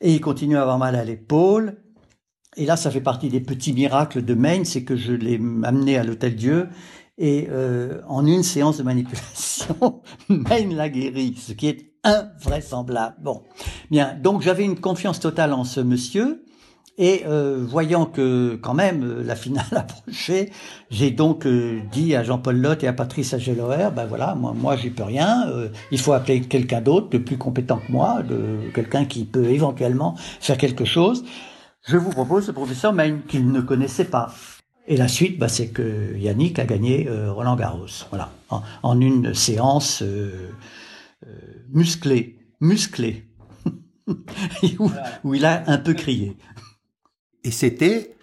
et 0.00 0.12
il 0.12 0.20
continue 0.20 0.56
à 0.56 0.62
avoir 0.62 0.78
mal 0.78 0.96
à 0.96 1.04
l'épaule. 1.04 1.78
Et 2.56 2.66
là, 2.66 2.76
ça 2.76 2.90
fait 2.90 3.00
partie 3.00 3.28
des 3.28 3.40
petits 3.40 3.72
miracles 3.72 4.22
de 4.22 4.34
Maine, 4.34 4.64
c'est 4.64 4.84
que 4.84 4.96
je 4.96 5.12
l'ai 5.12 5.40
amené 5.62 5.96
à 5.96 6.04
l'Hôtel 6.04 6.36
Dieu 6.36 6.68
et 7.18 7.48
euh, 7.50 8.00
en 8.08 8.26
une 8.26 8.42
séance 8.42 8.78
de 8.78 8.82
manipulation, 8.82 10.02
Maine 10.28 10.74
l'a 10.74 10.88
guéri, 10.88 11.36
ce 11.38 11.52
qui 11.52 11.68
est 11.68 11.92
invraisemblable. 12.04 13.16
Bon, 13.20 13.42
bien, 13.90 14.14
donc 14.14 14.42
j'avais 14.42 14.64
une 14.64 14.80
confiance 14.80 15.20
totale 15.20 15.52
en 15.52 15.64
ce 15.64 15.80
monsieur. 15.80 16.44
Et 16.98 17.22
euh, 17.26 17.64
voyant 17.66 18.04
que 18.04 18.58
quand 18.60 18.74
même 18.74 19.02
euh, 19.02 19.22
la 19.24 19.34
finale 19.34 19.64
approchait, 19.72 20.50
j'ai 20.90 21.10
donc 21.10 21.46
euh, 21.46 21.80
dit 21.90 22.14
à 22.14 22.22
Jean-Paul 22.22 22.56
Lotte 22.56 22.84
et 22.84 22.86
à 22.86 22.92
Patrice 22.92 23.32
Ageloer, 23.32 23.90
ben 23.94 24.06
voilà, 24.06 24.34
moi, 24.34 24.52
moi 24.54 24.76
j'y 24.76 24.90
peux 24.90 25.02
rien, 25.02 25.48
euh, 25.48 25.68
il 25.90 25.98
faut 25.98 26.12
appeler 26.12 26.42
quelqu'un 26.42 26.82
d'autre, 26.82 27.08
de 27.08 27.18
plus 27.18 27.38
compétent 27.38 27.78
que 27.78 27.90
moi, 27.90 28.22
de 28.22 28.70
quelqu'un 28.74 29.06
qui 29.06 29.24
peut 29.24 29.46
éventuellement 29.46 30.16
faire 30.40 30.58
quelque 30.58 30.84
chose. 30.84 31.24
Je 31.86 31.96
vous 31.96 32.10
propose 32.10 32.46
le 32.46 32.52
professeur 32.52 32.92
Maine, 32.92 33.22
qu'il 33.26 33.50
ne 33.50 33.60
connaissait 33.60 34.04
pas. 34.04 34.32
Et 34.86 34.96
la 34.96 35.08
suite, 35.08 35.38
bah, 35.38 35.48
c'est 35.48 35.68
que 35.68 36.16
Yannick 36.16 36.58
a 36.58 36.64
gagné 36.64 37.08
euh, 37.08 37.32
Roland 37.32 37.56
Garros, 37.56 37.86
voilà, 38.10 38.30
en, 38.50 38.62
en 38.82 39.00
une 39.00 39.32
séance 39.32 40.02
euh, 40.02 40.50
musclée, 41.70 42.38
musclée, 42.60 43.28
où, 44.78 44.90
où 45.24 45.34
il 45.34 45.44
a 45.44 45.64
un 45.68 45.78
peu 45.78 45.94
crié. 45.94 46.36
Et 47.44 47.50
c'était 47.50 48.16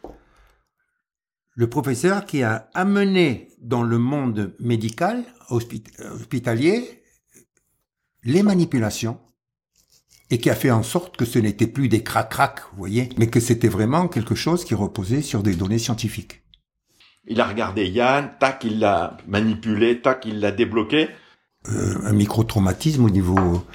le 1.55 1.69
professeur 1.69 2.25
qui 2.25 2.41
a 2.43 2.69
amené 2.73 3.49
dans 3.59 3.83
le 3.83 3.97
monde 3.97 4.55
médical, 4.59 5.23
hospit- 5.49 5.83
hospitalier, 5.99 7.03
les 8.23 8.43
manipulations 8.43 9.19
et 10.31 10.37
qui 10.37 10.49
a 10.49 10.55
fait 10.55 10.71
en 10.71 10.83
sorte 10.83 11.17
que 11.17 11.25
ce 11.25 11.39
n'était 11.39 11.67
plus 11.67 11.89
des 11.89 12.03
crac-crac, 12.03 12.61
vous 12.71 12.77
voyez, 12.77 13.09
mais 13.17 13.27
que 13.27 13.39
c'était 13.39 13.67
vraiment 13.67 14.07
quelque 14.07 14.35
chose 14.35 14.63
qui 14.63 14.75
reposait 14.75 15.21
sur 15.21 15.41
des 15.41 15.55
données 15.55 15.79
scientifiques. 15.79 16.43
Il 17.25 17.41
a 17.41 17.47
regardé 17.47 17.87
Yann, 17.87 18.31
tac, 18.39 18.63
il 18.63 18.79
l'a 18.79 19.17
manipulé, 19.27 20.01
tac, 20.01 20.25
il 20.25 20.39
l'a 20.39 20.51
débloqué. 20.51 21.09
Euh, 21.67 21.97
un 22.03 22.13
microtraumatisme 22.13 23.03
au 23.03 23.09
niveau 23.09 23.65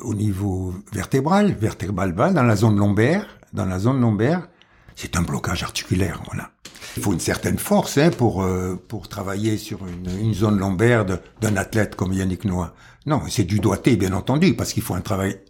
au 0.00 0.14
niveau 0.14 0.74
vertébral, 0.92 1.52
vertébral 1.54 2.12
bas, 2.12 2.32
dans 2.32 2.42
la 2.42 2.54
zone 2.54 2.76
lombaire, 2.76 3.39
dans 3.52 3.66
la 3.66 3.78
zone 3.78 4.00
lombaire, 4.00 4.48
c'est 4.94 5.16
un 5.16 5.22
blocage 5.22 5.62
articulaire, 5.62 6.22
voilà. 6.26 6.50
Il 6.96 7.02
faut 7.02 7.12
une 7.12 7.20
certaine 7.20 7.58
force 7.58 7.98
hein, 7.98 8.10
pour 8.10 8.42
euh, 8.42 8.76
pour 8.88 9.08
travailler 9.08 9.56
sur 9.58 9.86
une, 9.86 10.10
une 10.20 10.34
zone 10.34 10.58
lombaire 10.58 11.04
d'un 11.04 11.56
athlète 11.56 11.94
comme 11.94 12.12
Yannick 12.12 12.44
Noah. 12.44 12.74
Non, 13.06 13.22
c'est 13.28 13.44
du 13.44 13.60
doigté, 13.60 13.96
bien 13.96 14.12
entendu, 14.12 14.54
parce 14.54 14.72
qu'il 14.72 14.82
faut 14.82 14.94
un 14.94 15.00
travail 15.00 15.40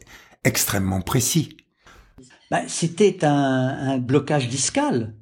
extrêmement 0.45 1.01
précis. 1.01 1.57
Ben, 2.51 2.65
c'était 2.67 3.25
un, 3.25 3.93
un, 3.93 3.99
blocage 3.99 4.49
discal, 4.49 5.15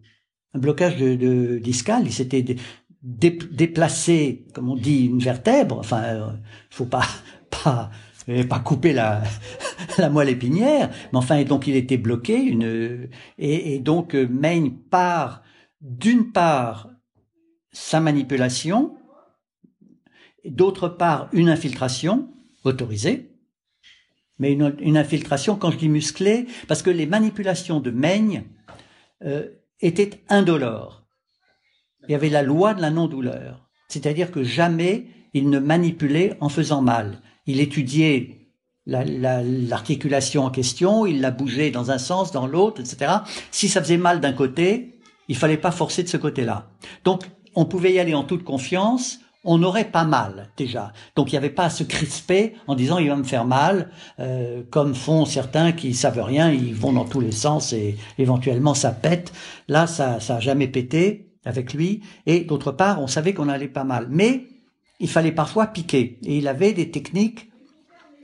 un 0.54 0.58
blocage 0.58 0.96
de, 0.96 1.14
de 1.14 1.58
discal. 1.58 2.02
Il 2.06 2.12
s'était 2.12 2.44
déplacé, 3.02 4.46
comme 4.54 4.70
on 4.70 4.76
dit, 4.76 5.06
une 5.06 5.20
vertèbre. 5.20 5.78
Enfin, 5.78 6.02
euh, 6.02 6.30
faut 6.70 6.86
pas 6.86 7.06
pas 7.64 7.90
pas 8.48 8.60
couper 8.60 8.92
la 9.98 10.10
moelle 10.10 10.28
épinière, 10.28 10.90
mais 11.12 11.18
enfin, 11.18 11.36
et 11.36 11.44
donc 11.44 11.66
il 11.66 11.76
était 11.76 11.96
bloqué. 11.96 12.56
Et 13.38 13.78
donc 13.78 14.14
euh, 14.14 14.26
Maine 14.28 14.76
part 14.76 15.42
d'une 15.80 16.32
part 16.32 16.90
sa 17.72 18.00
manipulation, 18.00 18.96
d'autre 20.44 20.88
part 20.88 21.28
une 21.32 21.48
infiltration 21.48 22.28
autorisée, 22.64 23.30
mais 24.38 24.52
une, 24.52 24.96
infiltration, 24.96 25.56
quand 25.56 25.70
je 25.70 25.78
dis 25.78 25.88
musclée, 25.88 26.46
parce 26.68 26.82
que 26.82 26.90
les 26.90 27.06
manipulations 27.06 27.80
de 27.80 27.90
Meigne 27.90 28.44
euh, 29.24 29.48
étaient 29.80 30.22
indolores. 30.28 31.04
Il 32.06 32.12
y 32.12 32.14
avait 32.14 32.28
la 32.28 32.42
loi 32.42 32.74
de 32.74 32.80
la 32.80 32.90
non-douleur, 32.90 33.68
c'est-à-dire 33.88 34.30
que 34.30 34.44
jamais 34.44 35.06
il 35.34 35.50
ne 35.50 35.58
manipulait 35.58 36.36
en 36.40 36.48
faisant 36.48 36.82
mal. 36.82 37.20
Il 37.48 37.60
étudiait 37.60 38.36
l'articulation 38.86 40.44
en 40.44 40.50
question, 40.50 41.04
il 41.04 41.20
la 41.20 41.32
bougeait 41.32 41.70
dans 41.70 41.90
un 41.90 41.98
sens, 41.98 42.30
dans 42.30 42.46
l'autre, 42.46 42.80
etc. 42.80 43.12
Si 43.50 43.68
ça 43.68 43.82
faisait 43.82 43.96
mal 43.96 44.20
d'un 44.20 44.32
côté, 44.32 45.00
il 45.28 45.36
fallait 45.36 45.56
pas 45.56 45.72
forcer 45.72 46.04
de 46.04 46.08
ce 46.08 46.16
côté-là. 46.16 46.70
Donc, 47.04 47.24
on 47.56 47.64
pouvait 47.64 47.92
y 47.92 47.98
aller 47.98 48.14
en 48.14 48.22
toute 48.22 48.44
confiance, 48.44 49.18
on 49.44 49.62
aurait 49.62 49.90
pas 49.90 50.04
mal 50.04 50.50
déjà. 50.56 50.92
Donc 51.16 51.30
il 51.30 51.34
n'y 51.34 51.38
avait 51.38 51.50
pas 51.50 51.64
à 51.64 51.70
se 51.70 51.82
crisper 51.82 52.54
en 52.66 52.74
disant 52.74 52.98
il 52.98 53.08
va 53.08 53.16
me 53.16 53.24
faire 53.24 53.46
mal, 53.46 53.90
euh, 54.20 54.62
comme 54.70 54.94
font 54.94 55.24
certains 55.24 55.72
qui 55.72 55.94
savent 55.94 56.22
rien, 56.22 56.50
ils 56.50 56.74
vont 56.74 56.92
dans 56.92 57.04
tous 57.04 57.20
les 57.20 57.32
sens 57.32 57.72
et 57.72 57.96
éventuellement 58.18 58.74
ça 58.74 58.90
pète. 58.90 59.32
Là, 59.68 59.86
ça, 59.86 60.20
ça 60.20 60.36
a 60.36 60.40
jamais 60.40 60.68
pété 60.68 61.32
avec 61.44 61.72
lui. 61.72 62.02
Et 62.26 62.40
d'autre 62.40 62.72
part, 62.72 63.00
on 63.00 63.06
savait 63.06 63.32
qu'on 63.32 63.48
allait 63.48 63.68
pas 63.68 63.84
mal. 63.84 64.06
Mais 64.10 64.44
il 65.00 65.08
fallait 65.08 65.32
parfois 65.32 65.68
piquer. 65.68 66.18
Et 66.24 66.38
il 66.38 66.48
avait 66.48 66.72
des 66.72 66.90
techniques 66.90 67.50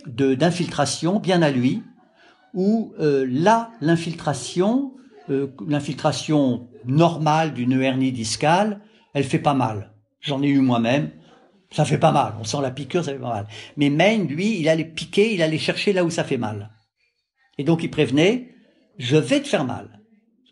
de 0.07 0.35
d'infiltration 0.35 1.19
bien 1.19 1.43
à 1.43 1.51
lui, 1.51 1.83
où 2.53 2.93
euh, 3.01 3.27
là, 3.29 3.71
l'infiltration, 3.81 4.93
euh, 5.31 5.49
l'infiltration 5.67 6.69
normale 6.85 7.55
d'une 7.55 7.81
hernie 7.81 8.13
discale, 8.13 8.81
elle 9.13 9.25
fait 9.25 9.39
pas 9.39 9.55
mal. 9.55 9.93
J'en 10.21 10.43
ai 10.43 10.49
eu 10.49 10.61
moi-même. 10.61 11.11
Ça 11.71 11.85
fait 11.85 11.99
pas 11.99 12.13
mal. 12.13 12.35
On 12.41 12.45
sent 12.45 12.63
la 12.63 12.71
piqûre, 12.71 13.05
ça 13.05 13.13
fait 13.13 13.19
pas 13.19 13.33
mal. 13.33 13.49
Mais 13.77 13.91
Maine, 13.91 14.29
lui, 14.29 14.61
il 14.61 14.69
allait 14.69 14.85
piquer, 14.85 15.35
il 15.35 15.43
allait 15.43 15.59
chercher 15.59 15.93
là 15.93 16.05
où 16.05 16.11
ça 16.11 16.23
fait 16.23 16.37
mal. 16.37 16.71
Et 17.59 17.65
donc 17.65 17.83
il 17.83 17.91
prévenait, 17.91 18.55
je 18.99 19.17
vais 19.17 19.41
te 19.41 19.49
faire 19.49 19.65
mal. 19.65 20.01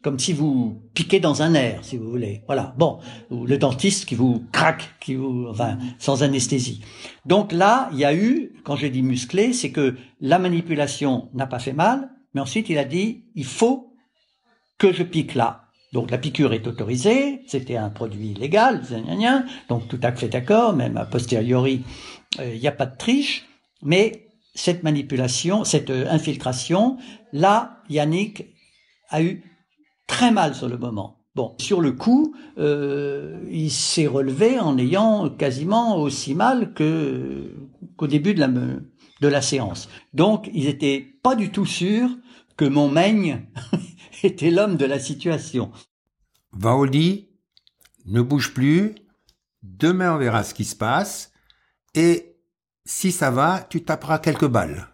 Comme 0.02 0.18
si 0.18 0.32
vous 0.32 0.82
piquez 0.94 1.20
dans 1.20 1.42
un 1.42 1.50
nerf, 1.50 1.84
si 1.84 1.96
vous 1.96 2.10
voulez. 2.10 2.42
Voilà. 2.46 2.74
Bon. 2.76 2.98
Ou 3.30 3.46
le 3.46 3.56
dentiste 3.56 4.04
qui 4.04 4.16
vous 4.16 4.44
craque, 4.50 4.96
qui 5.00 5.14
vous, 5.14 5.46
enfin, 5.48 5.78
sans 5.98 6.22
anesthésie. 6.22 6.82
Donc 7.24 7.52
là, 7.52 7.88
il 7.92 7.98
y 7.98 8.04
a 8.04 8.14
eu, 8.14 8.52
quand 8.64 8.74
j'ai 8.74 8.90
dit 8.90 9.02
musclé, 9.02 9.52
c'est 9.52 9.70
que 9.70 9.96
la 10.20 10.38
manipulation 10.38 11.28
n'a 11.34 11.46
pas 11.46 11.60
fait 11.60 11.72
mal, 11.72 12.10
mais 12.34 12.40
ensuite 12.40 12.68
il 12.68 12.78
a 12.78 12.84
dit, 12.84 13.24
il 13.34 13.44
faut 13.44 13.94
que 14.78 14.92
je 14.92 15.02
pique 15.02 15.34
là. 15.34 15.62
Donc 15.92 16.10
la 16.10 16.18
piqûre 16.18 16.54
est 16.54 16.66
autorisée, 16.66 17.42
c'était 17.46 17.76
un 17.76 17.90
produit 17.90 18.32
légal, 18.32 18.82
donc 19.68 19.88
tout 19.88 20.00
à 20.02 20.10
fait 20.12 20.28
d'accord, 20.28 20.74
même 20.74 20.96
a 20.96 21.04
posteriori, 21.04 21.82
euh, 22.40 22.54
il 22.54 22.60
n'y 22.60 22.66
a 22.66 22.72
pas 22.72 22.86
de 22.86 22.96
triche, 22.96 23.44
mais 23.82 24.28
cette 24.54 24.82
manipulation, 24.82 25.64
cette 25.64 25.90
euh, 25.90 26.06
infiltration, 26.10 26.96
là, 27.32 27.82
Yannick 27.90 28.46
a 29.10 29.22
eu 29.22 29.42
très 30.06 30.30
mal 30.30 30.54
sur 30.54 30.68
le 30.68 30.78
moment. 30.78 31.18
Bon, 31.34 31.54
sur 31.58 31.80
le 31.80 31.92
coup, 31.92 32.34
euh, 32.58 33.40
il 33.50 33.70
s'est 33.70 34.06
relevé 34.06 34.60
en 34.60 34.76
ayant 34.76 35.30
quasiment 35.30 35.96
aussi 35.96 36.34
mal 36.34 36.74
qu'au 36.74 38.06
début 38.06 38.34
de 38.34 38.40
la 38.40 38.48
de 38.48 39.28
la 39.28 39.40
séance. 39.40 39.88
Donc, 40.12 40.50
ils 40.52 40.66
étaient 40.66 41.00
pas 41.22 41.36
du 41.36 41.50
tout 41.50 41.64
sûrs 41.64 42.10
que 42.56 42.64
mon 42.64 42.88
maigne 42.88 43.46
était 44.22 44.50
l'homme 44.50 44.76
de 44.76 44.84
la 44.84 44.98
situation. 44.98 45.70
Va 46.52 46.76
ne 48.04 48.20
bouge 48.20 48.52
plus, 48.52 48.94
demain 49.62 50.14
on 50.14 50.18
verra 50.18 50.42
ce 50.42 50.54
qui 50.54 50.64
se 50.64 50.76
passe, 50.76 51.32
et 51.94 52.36
si 52.84 53.12
ça 53.12 53.30
va, 53.30 53.64
tu 53.70 53.84
taperas 53.84 54.18
quelques 54.18 54.48
balles. 54.48 54.88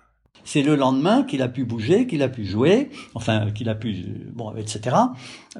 C'est 0.51 0.63
le 0.63 0.77
lendemain 0.77 1.25
qu'il 1.25 1.43
a 1.43 1.49
pu 1.49 1.67
bouger, 1.67 2.07
qu'il 2.07 2.23
a 2.23 2.29
pu 2.31 2.47
jouer, 2.47 2.89
enfin 3.13 3.51
qu'il 3.51 3.69
a 3.69 3.75
pu, 3.75 4.31
bon, 4.33 4.57
etc. 4.57 4.97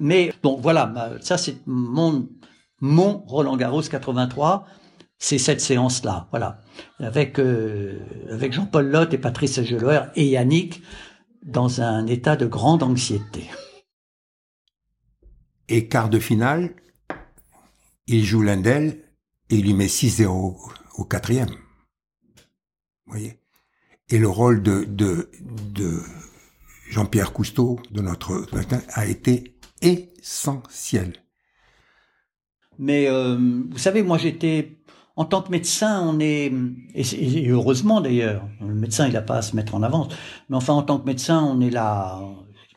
Mais 0.01 0.33
bon, 0.43 0.59
voilà, 0.59 1.13
ça 1.21 1.37
c'est 1.37 1.59
mon 1.67 2.27
mon 2.81 3.19
Roland 3.27 3.59
Garros 3.59 3.83
83, 3.83 4.67
c'est 5.19 5.37
cette 5.37 5.61
séance-là, 5.61 6.29
voilà, 6.31 6.63
avec 7.01 7.39
euh, 7.39 7.99
avec 8.31 8.55
Jean-Paul 8.55 8.87
Lotte 8.89 9.13
et 9.13 9.19
Patrice 9.19 9.63
Geloer 9.63 10.07
et 10.17 10.27
Yannick 10.27 10.83
dans 11.43 11.83
un 11.83 12.07
état 12.07 12.37
de 12.37 12.47
grande 12.47 12.83
anxiété. 12.83 13.45
Et 15.69 15.87
quart 15.87 16.09
de 16.09 16.19
finale, 16.19 16.75
il 18.07 18.25
joue 18.25 18.41
l'un 18.41 18.57
d'elles 18.57 19.03
et 19.51 19.57
il 19.57 19.65
lui 19.65 19.75
met 19.75 19.89
6-0 19.89 20.57
au 20.97 21.05
quatrième. 21.05 21.51
Vous 23.05 23.13
voyez? 23.13 23.39
Et 24.11 24.19
le 24.19 24.29
rôle 24.29 24.63
de, 24.63 25.29
Jean-Pierre 26.91 27.33
Cousteau, 27.33 27.79
de 27.91 28.01
notre 28.01 28.47
a 28.95 29.07
été 29.07 29.55
essentiel. 29.83 31.13
Mais 32.79 33.09
euh, 33.09 33.37
vous 33.71 33.79
savez, 33.79 34.03
moi 34.03 34.19
j'étais 34.19 34.79
en 35.17 35.25
tant 35.25 35.43
que 35.43 35.51
médecin, 35.51 36.01
on 36.07 36.21
est 36.21 36.53
et, 36.95 37.49
heureusement 37.49 38.01
d'ailleurs, 38.01 38.49
le 38.61 38.75
médecin 38.75 39.07
il 39.09 39.13
n'a 39.13 39.21
pas 39.21 39.39
à 39.39 39.43
se 39.43 39.57
mettre 39.57 39.75
en 39.75 39.83
avance, 39.83 40.15
mais 40.49 40.57
enfin 40.57 40.75
en 40.75 40.83
tant 40.83 40.99
que 40.99 41.07
médecin, 41.07 41.43
on 41.43 41.61
est 41.61 41.71
là, 41.71 42.21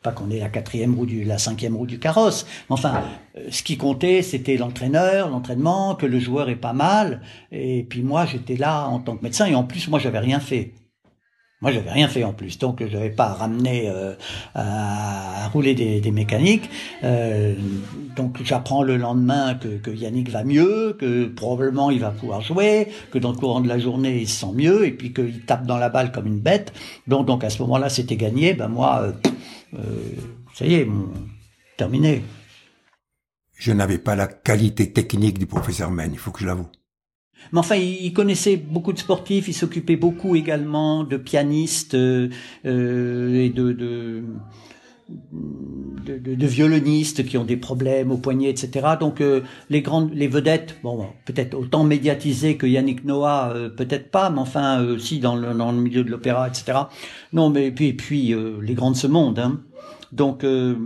pas 0.02 0.10
qu'on 0.12 0.30
est 0.30 0.40
la 0.40 0.48
quatrième 0.48 0.94
roue 0.94 1.06
la 1.24 1.38
cinquième 1.38 1.76
roue 1.76 1.86
du 1.86 1.98
carrosse. 1.98 2.46
Enfin, 2.68 3.02
euh, 3.36 3.46
ce 3.50 3.62
qui 3.62 3.76
comptait, 3.76 4.22
c'était 4.22 4.56
l'entraîneur, 4.56 5.30
l'entraînement, 5.30 5.94
que 5.94 6.06
le 6.06 6.18
joueur 6.18 6.48
est 6.48 6.56
pas 6.56 6.72
mal. 6.72 7.22
Et 7.52 7.84
puis 7.88 8.02
moi, 8.02 8.26
j'étais 8.26 8.56
là 8.56 8.86
en 8.88 8.98
tant 8.98 9.16
que 9.16 9.22
médecin. 9.22 9.46
Et 9.46 9.54
en 9.54 9.64
plus, 9.64 9.88
moi, 9.88 9.98
j'avais 9.98 10.18
rien 10.18 10.40
fait. 10.40 10.74
Moi, 11.62 11.70
j'avais 11.70 11.92
rien 11.92 12.08
fait 12.08 12.24
en 12.24 12.32
plus, 12.32 12.58
donc 12.58 12.82
je 12.84 12.96
n'avais 12.96 13.10
pas 13.10 13.28
ramené 13.28 13.84
euh, 13.86 14.14
à, 14.56 15.48
rouler 15.52 15.74
des, 15.76 16.00
des 16.00 16.10
mécaniques. 16.10 16.68
Euh, 17.04 17.54
donc, 18.16 18.42
j'apprends 18.42 18.82
le 18.82 18.96
lendemain 18.96 19.54
que, 19.54 19.78
que, 19.78 19.90
Yannick 19.90 20.28
va 20.28 20.42
mieux, 20.42 20.96
que 20.98 21.26
probablement 21.26 21.90
il 21.90 22.00
va 22.00 22.10
pouvoir 22.10 22.40
jouer, 22.40 22.88
que 23.12 23.18
dans 23.18 23.30
le 23.30 23.36
courant 23.36 23.60
de 23.60 23.68
la 23.68 23.78
journée 23.78 24.18
il 24.18 24.28
se 24.28 24.40
sent 24.40 24.52
mieux, 24.54 24.84
et 24.84 24.90
puis 24.90 25.12
qu'il 25.12 25.42
tape 25.42 25.64
dans 25.64 25.78
la 25.78 25.88
balle 25.88 26.10
comme 26.10 26.26
une 26.26 26.40
bête. 26.40 26.72
Donc, 27.06 27.26
donc 27.26 27.44
à 27.44 27.50
ce 27.50 27.62
moment-là, 27.62 27.88
c'était 27.88 28.16
gagné. 28.16 28.54
Ben 28.54 28.66
moi, 28.66 29.12
euh, 29.74 29.78
ça 30.54 30.66
y 30.66 30.74
est, 30.74 30.88
terminé. 31.76 32.24
Je 33.54 33.70
n'avais 33.70 33.98
pas 33.98 34.16
la 34.16 34.26
qualité 34.26 34.92
technique 34.92 35.38
du 35.38 35.46
professeur 35.46 35.92
Men, 35.92 36.10
il 36.12 36.18
faut 36.18 36.32
que 36.32 36.40
je 36.40 36.46
l'avoue. 36.46 36.66
Mais 37.52 37.58
enfin, 37.58 37.76
il 37.76 38.12
connaissait 38.12 38.56
beaucoup 38.56 38.92
de 38.92 38.98
sportifs, 38.98 39.48
il 39.48 39.54
s'occupait 39.54 39.96
beaucoup 39.96 40.36
également 40.36 41.04
de 41.04 41.16
pianistes 41.16 41.94
euh, 41.94 42.28
euh 42.64 43.34
et 43.34 43.50
de, 43.50 43.72
de, 43.72 44.22
de, 46.06 46.34
de, 46.34 46.46
violonistes 46.46 47.24
qui 47.26 47.36
ont 47.36 47.44
des 47.44 47.56
problèmes 47.56 48.10
au 48.10 48.16
poignet, 48.16 48.50
etc. 48.50 48.94
Donc 48.98 49.20
euh, 49.20 49.40
les 49.68 49.82
grandes, 49.82 50.12
les 50.14 50.28
vedettes, 50.28 50.76
bon, 50.82 51.06
peut-être 51.24 51.54
autant 51.54 51.84
médiatisées 51.84 52.56
que 52.56 52.66
Yannick 52.66 53.04
Noah, 53.04 53.54
peut-être 53.76 54.10
pas, 54.10 54.30
mais 54.30 54.40
enfin, 54.40 54.84
aussi 54.84 55.18
dans 55.18 55.36
le, 55.36 55.54
dans 55.54 55.72
le 55.72 55.78
milieu 55.78 56.04
de 56.04 56.10
l'opéra, 56.10 56.48
etc. 56.48 56.78
Non, 57.32 57.50
mais 57.50 57.70
puis, 57.70 57.92
puis 57.92 58.34
les 58.62 58.74
grands 58.74 58.92
de 58.92 58.96
ce 58.96 59.06
monde. 59.06 59.38
Hein. 59.38 59.60
Donc, 60.12 60.44
euh, 60.44 60.76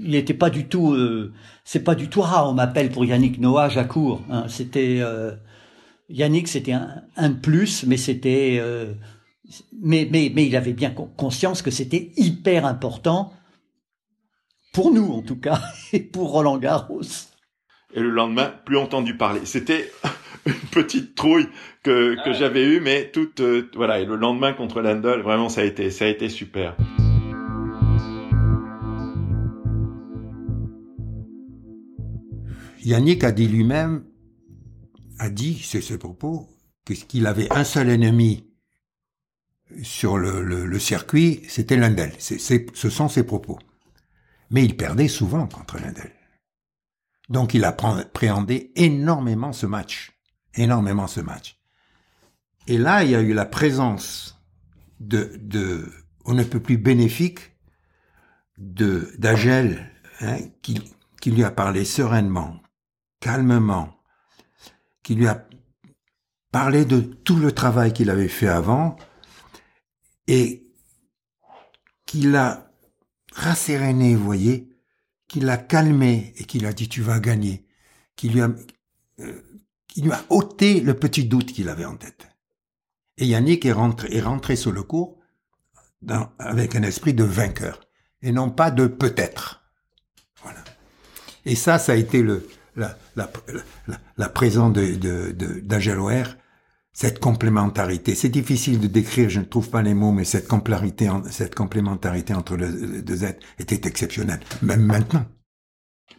il 0.00 0.12
n'était 0.12 0.34
pas 0.34 0.48
du 0.48 0.66
tout. 0.66 0.94
Euh, 0.94 1.32
c'est 1.64 1.82
pas 1.82 1.96
du 1.96 2.08
tout 2.08 2.22
rare. 2.22 2.48
On 2.48 2.54
m'appelle 2.54 2.90
pour 2.90 3.04
Yannick 3.04 3.40
Noah 3.40 3.68
Jacour. 3.68 4.22
Hein. 4.30 4.44
C'était 4.48 4.98
euh, 5.00 5.32
Yannick, 6.10 6.48
c'était 6.48 6.72
un, 6.72 7.02
un, 7.16 7.32
plus, 7.32 7.84
mais 7.86 7.96
c'était. 7.96 8.60
mais, 9.80 10.08
mais, 10.10 10.30
mais 10.34 10.46
il 10.46 10.56
avait 10.56 10.72
bien 10.72 10.90
conscience 10.90 11.62
que 11.62 11.70
c'était 11.70 12.10
hyper 12.16 12.66
important 12.66 13.32
pour 14.72 14.92
nous, 14.92 15.10
en 15.12 15.22
tout 15.22 15.36
cas, 15.36 15.60
et 15.92 16.00
pour 16.00 16.32
Roland 16.32 16.58
Garros. 16.58 17.02
Et 17.94 18.00
le 18.00 18.10
lendemain, 18.10 18.52
plus 18.64 18.76
entendu 18.76 19.16
parler. 19.16 19.40
C'était 19.44 19.90
une 20.46 20.52
petite 20.70 21.14
trouille 21.14 21.48
que, 21.82 22.14
que 22.14 22.30
ah 22.30 22.32
j'avais 22.32 22.64
eue, 22.64 22.80
mais 22.80 23.10
toute 23.10 23.42
voilà. 23.74 24.00
Et 24.00 24.04
le 24.04 24.16
lendemain 24.16 24.52
contre 24.52 24.80
Landel, 24.80 25.20
vraiment, 25.20 25.48
ça 25.48 25.62
a 25.62 25.64
été 25.64 25.90
ça 25.90 26.04
a 26.04 26.08
été 26.08 26.28
super. 26.28 26.76
Yannick 32.82 33.24
a 33.24 33.32
dit 33.32 33.46
lui-même, 33.46 34.04
a 35.20 35.28
dit, 35.28 35.60
c'est 35.62 35.82
ce 35.82 35.94
propos, 35.94 36.48
qu'il 36.84 37.26
avait 37.26 37.52
un 37.52 37.62
seul 37.62 37.90
ennemi 37.90 38.46
sur 39.82 40.16
le, 40.16 40.42
le, 40.42 40.78
circuit, 40.78 41.42
c'était 41.46 41.76
Lundell. 41.76 42.12
C'est, 42.18 42.38
ce 42.74 42.90
sont 42.90 43.08
ses 43.08 43.22
propos. 43.22 43.58
Mais 44.50 44.64
il 44.64 44.76
perdait 44.76 45.08
souvent 45.08 45.46
contre 45.46 45.78
Lundell. 45.78 46.12
Donc 47.28 47.52
il 47.52 47.64
a 47.64 47.68
appréhendé 47.68 48.72
énormément 48.76 49.52
ce 49.52 49.66
match. 49.66 50.18
Énormément 50.54 51.06
ce 51.06 51.20
match. 51.20 51.60
Et 52.66 52.78
là, 52.78 53.04
il 53.04 53.10
y 53.10 53.14
a 53.14 53.20
eu 53.20 53.34
la 53.34 53.44
présence 53.44 54.42
de, 55.00 55.38
de 55.38 55.86
on 56.24 56.32
ne 56.32 56.44
peut 56.44 56.60
plus 56.60 56.78
bénéfique 56.78 57.56
de 58.56 59.12
d'Agel 59.18 59.92
hein, 60.20 60.38
qui, 60.62 60.80
qui 61.20 61.30
lui 61.30 61.44
a 61.44 61.50
parlé 61.50 61.84
sereinement, 61.84 62.60
calmement, 63.20 63.99
qui 65.10 65.16
lui 65.16 65.26
a 65.26 65.44
parlé 66.52 66.84
de 66.84 67.00
tout 67.00 67.34
le 67.34 67.50
travail 67.50 67.92
qu'il 67.92 68.10
avait 68.10 68.28
fait 68.28 68.46
avant 68.46 68.94
et 70.28 70.70
qui 72.06 72.20
l'a 72.20 72.70
rasséréné, 73.32 74.14
vous 74.14 74.24
voyez, 74.24 74.68
qui 75.26 75.40
l'a 75.40 75.56
calmé 75.56 76.32
et 76.36 76.44
qui 76.44 76.60
l'a 76.60 76.72
dit 76.72 76.88
tu 76.88 77.02
vas 77.02 77.18
gagner, 77.18 77.66
qui 78.14 78.28
lui 78.28 78.40
a, 78.40 78.52
euh, 79.18 79.42
qui 79.88 80.02
lui 80.02 80.12
a 80.12 80.24
ôté 80.28 80.78
le 80.78 80.94
petit 80.94 81.24
doute 81.24 81.52
qu'il 81.52 81.68
avait 81.68 81.86
en 81.86 81.96
tête. 81.96 82.28
Et 83.16 83.26
Yannick 83.26 83.66
est 83.66 83.72
rentré, 83.72 84.14
est 84.14 84.20
rentré 84.20 84.54
sur 84.54 84.70
le 84.70 84.84
cours 84.84 85.18
avec 86.38 86.76
un 86.76 86.84
esprit 86.84 87.14
de 87.14 87.24
vainqueur 87.24 87.80
et 88.22 88.30
non 88.30 88.48
pas 88.48 88.70
de 88.70 88.86
peut-être. 88.86 89.64
Voilà. 90.44 90.62
Et 91.46 91.56
ça, 91.56 91.80
ça 91.80 91.94
a 91.94 91.96
été 91.96 92.22
le, 92.22 92.48
la, 94.16 94.28
présence 94.28 94.72
de, 94.72 94.94
de, 94.96 95.32
de 95.32 95.62
cette 96.92 97.20
complémentarité. 97.20 98.14
C'est 98.14 98.28
difficile 98.28 98.80
de 98.80 98.86
décrire, 98.86 99.30
je 99.30 99.40
ne 99.40 99.44
trouve 99.44 99.70
pas 99.70 99.82
les 99.82 99.94
mots, 99.94 100.12
mais 100.12 100.24
cette 100.24 100.48
complémentarité, 100.48 101.30
cette 101.30 101.54
complémentarité 101.54 102.34
entre 102.34 102.56
les 102.56 103.02
deux 103.02 103.24
êtres 103.24 103.46
était 103.58 103.88
exceptionnelle, 103.88 104.40
même 104.62 104.82
maintenant. 104.82 105.24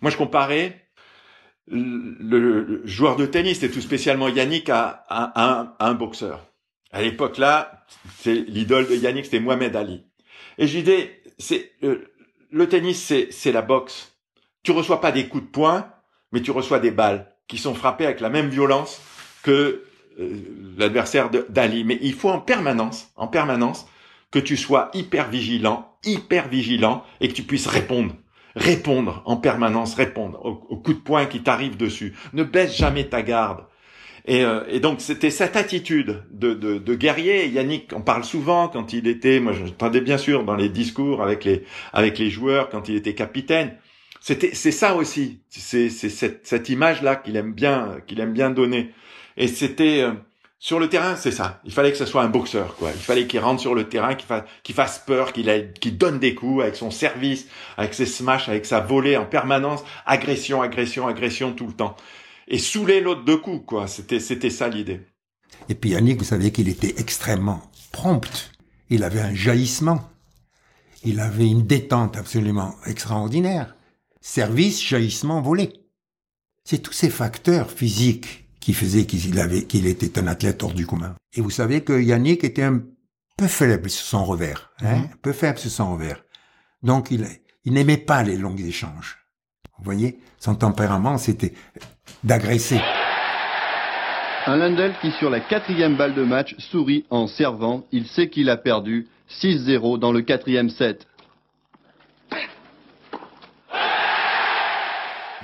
Moi, 0.01 0.11
je 0.11 0.17
comparais 0.17 0.87
le, 1.67 2.81
joueur 2.85 3.15
de 3.15 3.25
tennis, 3.25 3.61
et 3.63 3.71
tout 3.71 3.81
spécialement 3.81 4.29
Yannick, 4.29 4.69
à, 4.69 5.75
un 5.79 5.93
boxeur. 5.93 6.47
À 6.91 7.01
l'époque 7.01 7.37
là, 7.37 7.85
l'idole 8.25 8.87
de 8.87 8.95
Yannick, 8.95 9.25
c'était 9.25 9.39
Mohamed 9.39 9.75
Ali. 9.75 10.05
Et 10.57 10.67
je 10.67 10.79
disais, 10.79 11.21
euh, 11.83 12.05
le 12.51 12.69
tennis, 12.69 13.13
c'est 13.29 13.51
la 13.51 13.61
boxe. 13.61 14.17
Tu 14.63 14.71
reçois 14.71 15.01
pas 15.01 15.11
des 15.11 15.27
coups 15.27 15.43
de 15.43 15.49
poing, 15.49 15.90
mais 16.31 16.41
tu 16.41 16.51
reçois 16.51 16.79
des 16.79 16.91
balles 16.91 17.31
qui 17.47 17.57
sont 17.57 17.73
frappées 17.73 18.05
avec 18.05 18.19
la 18.19 18.29
même 18.29 18.49
violence 18.49 19.01
que 19.43 19.83
euh, 20.19 20.29
l'adversaire 20.77 21.29
d'Ali. 21.49 21.83
Mais 21.83 21.99
il 22.01 22.13
faut 22.13 22.29
en 22.29 22.39
permanence, 22.39 23.11
en 23.15 23.27
permanence, 23.27 23.87
que 24.31 24.39
tu 24.39 24.57
sois 24.57 24.89
hyper 24.93 25.29
vigilant, 25.29 25.97
hyper 26.05 26.47
vigilant, 26.47 27.03
et 27.19 27.27
que 27.27 27.33
tu 27.33 27.43
puisses 27.43 27.67
répondre. 27.67 28.15
Répondre 28.55 29.21
en 29.25 29.37
permanence, 29.37 29.95
répondre 29.95 30.39
aux, 30.45 30.65
aux 30.69 30.77
coups 30.77 30.97
de 30.97 31.03
poing 31.03 31.25
qui 31.25 31.41
t'arrivent 31.41 31.77
dessus. 31.77 32.13
Ne 32.33 32.43
baisse 32.43 32.75
jamais 32.75 33.07
ta 33.07 33.21
garde. 33.21 33.65
Et, 34.25 34.43
euh, 34.43 34.79
donc 34.79 35.01
c'était 35.01 35.31
cette 35.31 35.55
attitude 35.55 36.23
de, 36.31 36.53
de, 36.53 36.77
de, 36.77 36.95
guerrier. 36.95 37.47
Yannick 37.47 37.91
en 37.93 38.01
parle 38.01 38.23
souvent 38.23 38.67
quand 38.67 38.93
il 38.93 39.07
était, 39.07 39.39
moi 39.39 39.53
j'entendais 39.53 40.01
bien 40.01 40.17
sûr 40.17 40.43
dans 40.43 40.55
les 40.55 40.69
discours 40.69 41.23
avec 41.23 41.43
les 41.43 41.63
avec 41.91 42.19
les 42.19 42.29
joueurs 42.29 42.69
quand 42.69 42.87
il 42.87 42.95
était 42.95 43.15
capitaine. 43.15 43.75
C'était 44.21 44.53
c'est 44.53 44.71
ça 44.71 44.95
aussi, 44.95 45.41
c'est 45.49 45.89
c'est 45.89 46.09
cette, 46.09 46.47
cette 46.47 46.69
image 46.69 47.01
là 47.01 47.17
qu'il 47.17 47.35
aime 47.35 47.53
bien 47.53 47.97
qu'il 48.07 48.21
aime 48.21 48.31
bien 48.31 48.49
donner. 48.49 48.93
Et 49.35 49.47
c'était 49.47 50.01
euh, 50.03 50.13
sur 50.59 50.79
le 50.79 50.87
terrain, 50.87 51.15
c'est 51.17 51.31
ça. 51.31 51.59
Il 51.65 51.73
fallait 51.73 51.91
que 51.91 51.97
ce 51.97 52.05
soit 52.05 52.21
un 52.21 52.29
boxeur, 52.29 52.75
quoi. 52.75 52.91
Il 52.93 53.01
fallait 53.01 53.27
qu'il 53.27 53.39
rentre 53.39 53.59
sur 53.59 53.75
le 53.75 53.89
terrain, 53.89 54.15
qu'il 54.15 54.27
fasse, 54.27 54.43
qu'il 54.63 54.75
fasse 54.75 54.99
peur, 54.99 55.33
qu'il 55.33 55.73
qu'il 55.81 55.97
donne 55.97 56.19
des 56.19 56.35
coups 56.35 56.61
avec 56.61 56.75
son 56.75 56.91
service, 56.91 57.47
avec 57.77 57.93
ses 57.93 58.05
smash, 58.05 58.47
avec 58.47 58.65
sa 58.65 58.79
volée 58.79 59.17
en 59.17 59.25
permanence, 59.25 59.83
agression, 60.05 60.61
agression, 60.61 61.07
agression 61.07 61.51
tout 61.53 61.67
le 61.67 61.73
temps 61.73 61.97
et 62.51 62.59
saouler 62.59 63.01
l'autre 63.01 63.23
de 63.23 63.33
coups, 63.33 63.65
quoi. 63.65 63.87
C'était, 63.87 64.19
c'était 64.19 64.49
ça 64.49 64.67
l'idée. 64.67 65.01
Et 65.69 65.75
puis 65.75 65.91
Yannick, 65.91 66.19
vous 66.19 66.25
savez 66.25 66.51
qu'il 66.51 66.67
était 66.67 66.95
extrêmement 66.99 67.63
prompt. 67.91 68.51
Il 68.89 69.03
avait 69.03 69.21
un 69.21 69.33
jaillissement. 69.33 70.09
Il 71.03 71.21
avait 71.21 71.47
une 71.47 71.65
détente 71.65 72.17
absolument 72.17 72.75
extraordinaire. 72.85 73.75
Service, 74.21 74.81
jaillissement, 74.83 75.41
volé. 75.41 75.73
C'est 76.63 76.77
tous 76.77 76.93
ces 76.93 77.09
facteurs 77.09 77.71
physiques 77.71 78.45
qui 78.59 78.73
faisaient 78.73 79.05
qu'il 79.05 79.39
avait, 79.39 79.63
qu'il 79.63 79.87
était 79.87 80.19
un 80.19 80.27
athlète 80.27 80.61
hors 80.61 80.73
du 80.73 80.85
commun. 80.85 81.15
Et 81.33 81.41
vous 81.41 81.49
savez 81.49 81.81
que 81.81 81.99
Yannick 81.99 82.43
était 82.43 82.61
un 82.61 82.81
peu 83.35 83.47
faible 83.47 83.89
sur 83.89 84.05
son 84.05 84.23
revers, 84.23 84.71
hein, 84.81 84.97
mhm. 84.97 85.03
un 85.05 85.17
peu 85.23 85.33
faible 85.33 85.57
sur 85.57 85.71
son 85.71 85.93
revers. 85.93 86.23
Donc 86.83 87.09
il, 87.09 87.25
il 87.65 87.73
n'aimait 87.73 87.97
pas 87.97 88.21
les 88.21 88.37
longs 88.37 88.55
échanges. 88.55 89.17
Vous 89.79 89.85
voyez, 89.85 90.19
son 90.37 90.53
tempérament, 90.53 91.17
c'était 91.17 91.53
d'agresser. 92.23 92.79
Un 94.45 94.57
Lundell 94.57 94.93
qui, 95.01 95.11
sur 95.13 95.31
la 95.31 95.39
quatrième 95.39 95.97
balle 95.97 96.13
de 96.13 96.23
match, 96.23 96.55
sourit 96.59 97.05
en 97.09 97.25
servant. 97.25 97.85
Il 97.91 98.05
sait 98.05 98.29
qu'il 98.29 98.49
a 98.49 98.57
perdu 98.57 99.07
6-0 99.41 99.99
dans 99.99 100.11
le 100.11 100.21
quatrième 100.21 100.69
set. 100.69 101.07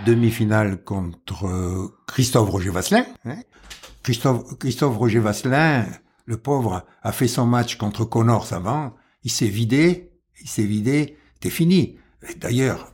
Demi-finale 0.06 0.84
contre 0.84 1.92
Christophe 2.08 2.50
Roger 2.50 2.70
Vasselin. 2.70 3.06
Hein. 3.26 3.38
Christophe, 4.04 4.98
Roger 4.98 5.20
Vasselin, 5.20 5.86
le 6.26 6.38
pauvre, 6.38 6.86
a 7.04 7.12
fait 7.12 7.28
son 7.28 7.46
match 7.46 7.76
contre 7.76 8.06
Connors 8.06 8.54
avant. 8.54 8.94
Il 9.24 9.32
s'est 9.32 9.48
vidé, 9.48 10.12
il 10.42 10.48
s'est 10.48 10.64
vidé, 10.64 11.18
c'était 11.34 11.50
fini. 11.50 11.98
D'ailleurs, 12.40 12.94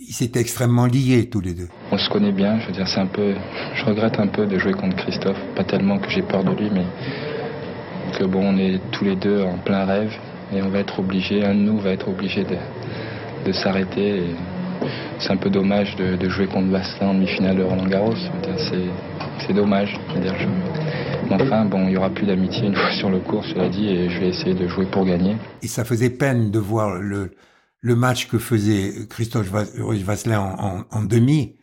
ils 0.00 0.12
s'étaient 0.12 0.40
extrêmement 0.40 0.86
liés 0.86 1.28
tous 1.30 1.40
les 1.40 1.54
deux. 1.54 1.68
On 1.90 1.98
se 1.98 2.10
connaît 2.10 2.32
bien, 2.32 2.58
je 2.60 2.66
veux 2.66 2.72
dire, 2.72 2.88
c'est 2.88 3.00
un 3.00 3.06
peu. 3.06 3.34
Je 3.74 3.84
regrette 3.84 4.18
un 4.18 4.26
peu 4.26 4.46
de 4.46 4.58
jouer 4.58 4.72
contre 4.72 4.96
Christophe. 4.96 5.38
Pas 5.56 5.64
tellement 5.64 5.98
que 5.98 6.10
j'ai 6.10 6.22
peur 6.22 6.44
de 6.44 6.50
lui, 6.50 6.70
mais 6.70 6.86
que 8.18 8.24
bon, 8.24 8.42
on 8.44 8.58
est 8.58 8.80
tous 8.90 9.04
les 9.04 9.16
deux 9.16 9.42
en 9.42 9.58
plein 9.58 9.84
rêve 9.84 10.12
et 10.52 10.62
on 10.62 10.68
va 10.68 10.80
être 10.80 10.98
obligé, 10.98 11.44
un 11.44 11.54
de 11.54 11.60
nous 11.60 11.78
va 11.78 11.90
être 11.90 12.08
obligé 12.08 12.44
de, 12.44 13.52
s'arrêter. 13.52 14.22
C'est 15.18 15.30
un 15.30 15.36
peu 15.36 15.50
dommage 15.50 15.94
de, 15.96 16.28
jouer 16.28 16.46
contre 16.46 16.68
Bastin 16.68 17.08
en 17.08 17.14
demi-finale 17.14 17.56
de 17.56 17.62
Roland 17.62 17.86
Garros. 17.86 18.14
C'est 19.46 19.52
dommage. 19.52 19.98
Enfin, 21.30 21.64
bon, 21.64 21.84
il 21.84 21.90
n'y 21.90 21.96
aura 21.96 22.10
plus 22.10 22.26
d'amitié 22.26 22.66
une 22.66 22.74
fois 22.74 22.92
sur 22.98 23.08
le 23.08 23.20
cours, 23.20 23.44
cela 23.44 23.68
dit, 23.68 23.88
et 23.88 24.10
je 24.10 24.20
vais 24.20 24.28
essayer 24.28 24.54
de 24.54 24.68
jouer 24.68 24.86
pour 24.86 25.04
gagner. 25.04 25.36
Et 25.62 25.68
ça 25.68 25.84
faisait 25.84 26.10
peine 26.10 26.50
de 26.50 26.58
voir 26.58 26.98
le, 27.00 27.30
match 27.82 28.28
que 28.28 28.38
faisait 28.38 29.06
Christophe 29.08 29.48
Vasselin 29.48 30.84
en, 30.90 31.02
demi, 31.02 31.56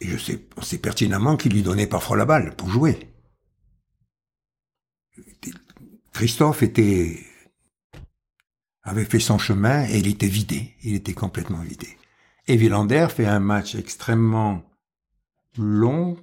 et 0.00 0.06
je 0.06 0.16
sais, 0.16 0.78
pertinemment 0.78 1.36
qu'il 1.36 1.52
lui 1.52 1.62
donnait 1.62 1.86
parfois 1.86 2.16
la 2.16 2.24
balle 2.24 2.54
pour 2.56 2.68
jouer. 2.68 2.98
Christophe 6.12 6.62
avait 8.82 9.04
fait 9.04 9.20
son 9.20 9.38
chemin 9.38 9.86
et 9.88 9.98
il 9.98 10.08
était 10.08 10.28
vidé. 10.28 10.74
Il 10.82 10.94
était 10.94 11.14
complètement 11.14 11.60
vidé. 11.60 11.88
Et 12.50 12.56
Villander 12.56 13.08
fait 13.14 13.26
un 13.26 13.40
match 13.40 13.74
extrêmement 13.74 14.62
long 15.58 16.16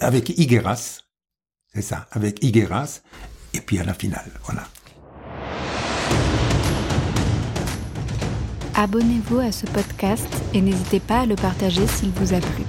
avec 0.00 0.30
Higueras. 0.38 1.00
C'est 1.74 1.82
ça, 1.82 2.06
avec 2.12 2.44
Higueras. 2.44 3.02
Et 3.54 3.60
puis 3.60 3.80
à 3.80 3.84
la 3.84 3.92
finale, 3.92 4.30
voilà. 4.44 4.62
Abonnez-vous 8.76 9.40
à 9.40 9.50
ce 9.50 9.66
podcast 9.66 10.28
et 10.54 10.60
n'hésitez 10.60 11.00
pas 11.00 11.22
à 11.22 11.26
le 11.26 11.34
partager 11.34 11.84
s'il 11.88 12.10
vous 12.10 12.34
a 12.34 12.38
plu. 12.38 12.62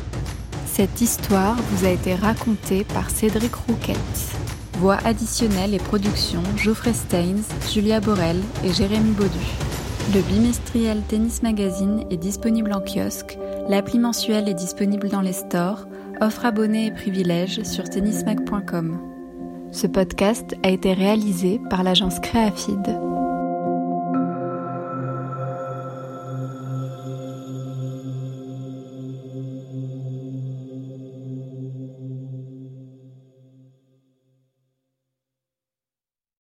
Cette 0.65 0.99
histoire 0.99 1.55
vous 1.55 1.85
a 1.85 1.89
été 1.89 2.15
racontée 2.15 2.85
par 2.85 3.11
Cédric 3.11 3.53
Rouquette. 3.53 3.97
Voix 4.79 4.97
additionnelle 5.05 5.75
et 5.75 5.79
production 5.79 6.41
Geoffrey 6.57 6.93
Steins, 6.93 7.43
Julia 7.71 7.99
Borel 7.99 8.41
et 8.63 8.73
Jérémy 8.73 9.11
Baudu. 9.11 9.37
Le 10.11 10.21
bimestriel 10.21 11.03
Tennis 11.07 11.43
Magazine 11.43 12.03
est 12.09 12.17
disponible 12.17 12.73
en 12.73 12.81
kiosque, 12.81 13.37
l'appli 13.67 13.99
mensuelle 13.99 14.49
est 14.49 14.55
disponible 14.55 15.07
dans 15.07 15.21
les 15.21 15.33
stores, 15.33 15.87
offre 16.19 16.45
abonnés 16.45 16.87
et 16.87 16.91
privilèges 16.91 17.61
sur 17.61 17.87
tennismag.com. 17.87 18.97
Ce 19.71 19.85
podcast 19.85 20.55
a 20.63 20.69
été 20.69 20.93
réalisé 20.93 21.61
par 21.69 21.83
l'agence 21.83 22.19
Créafide. 22.21 23.08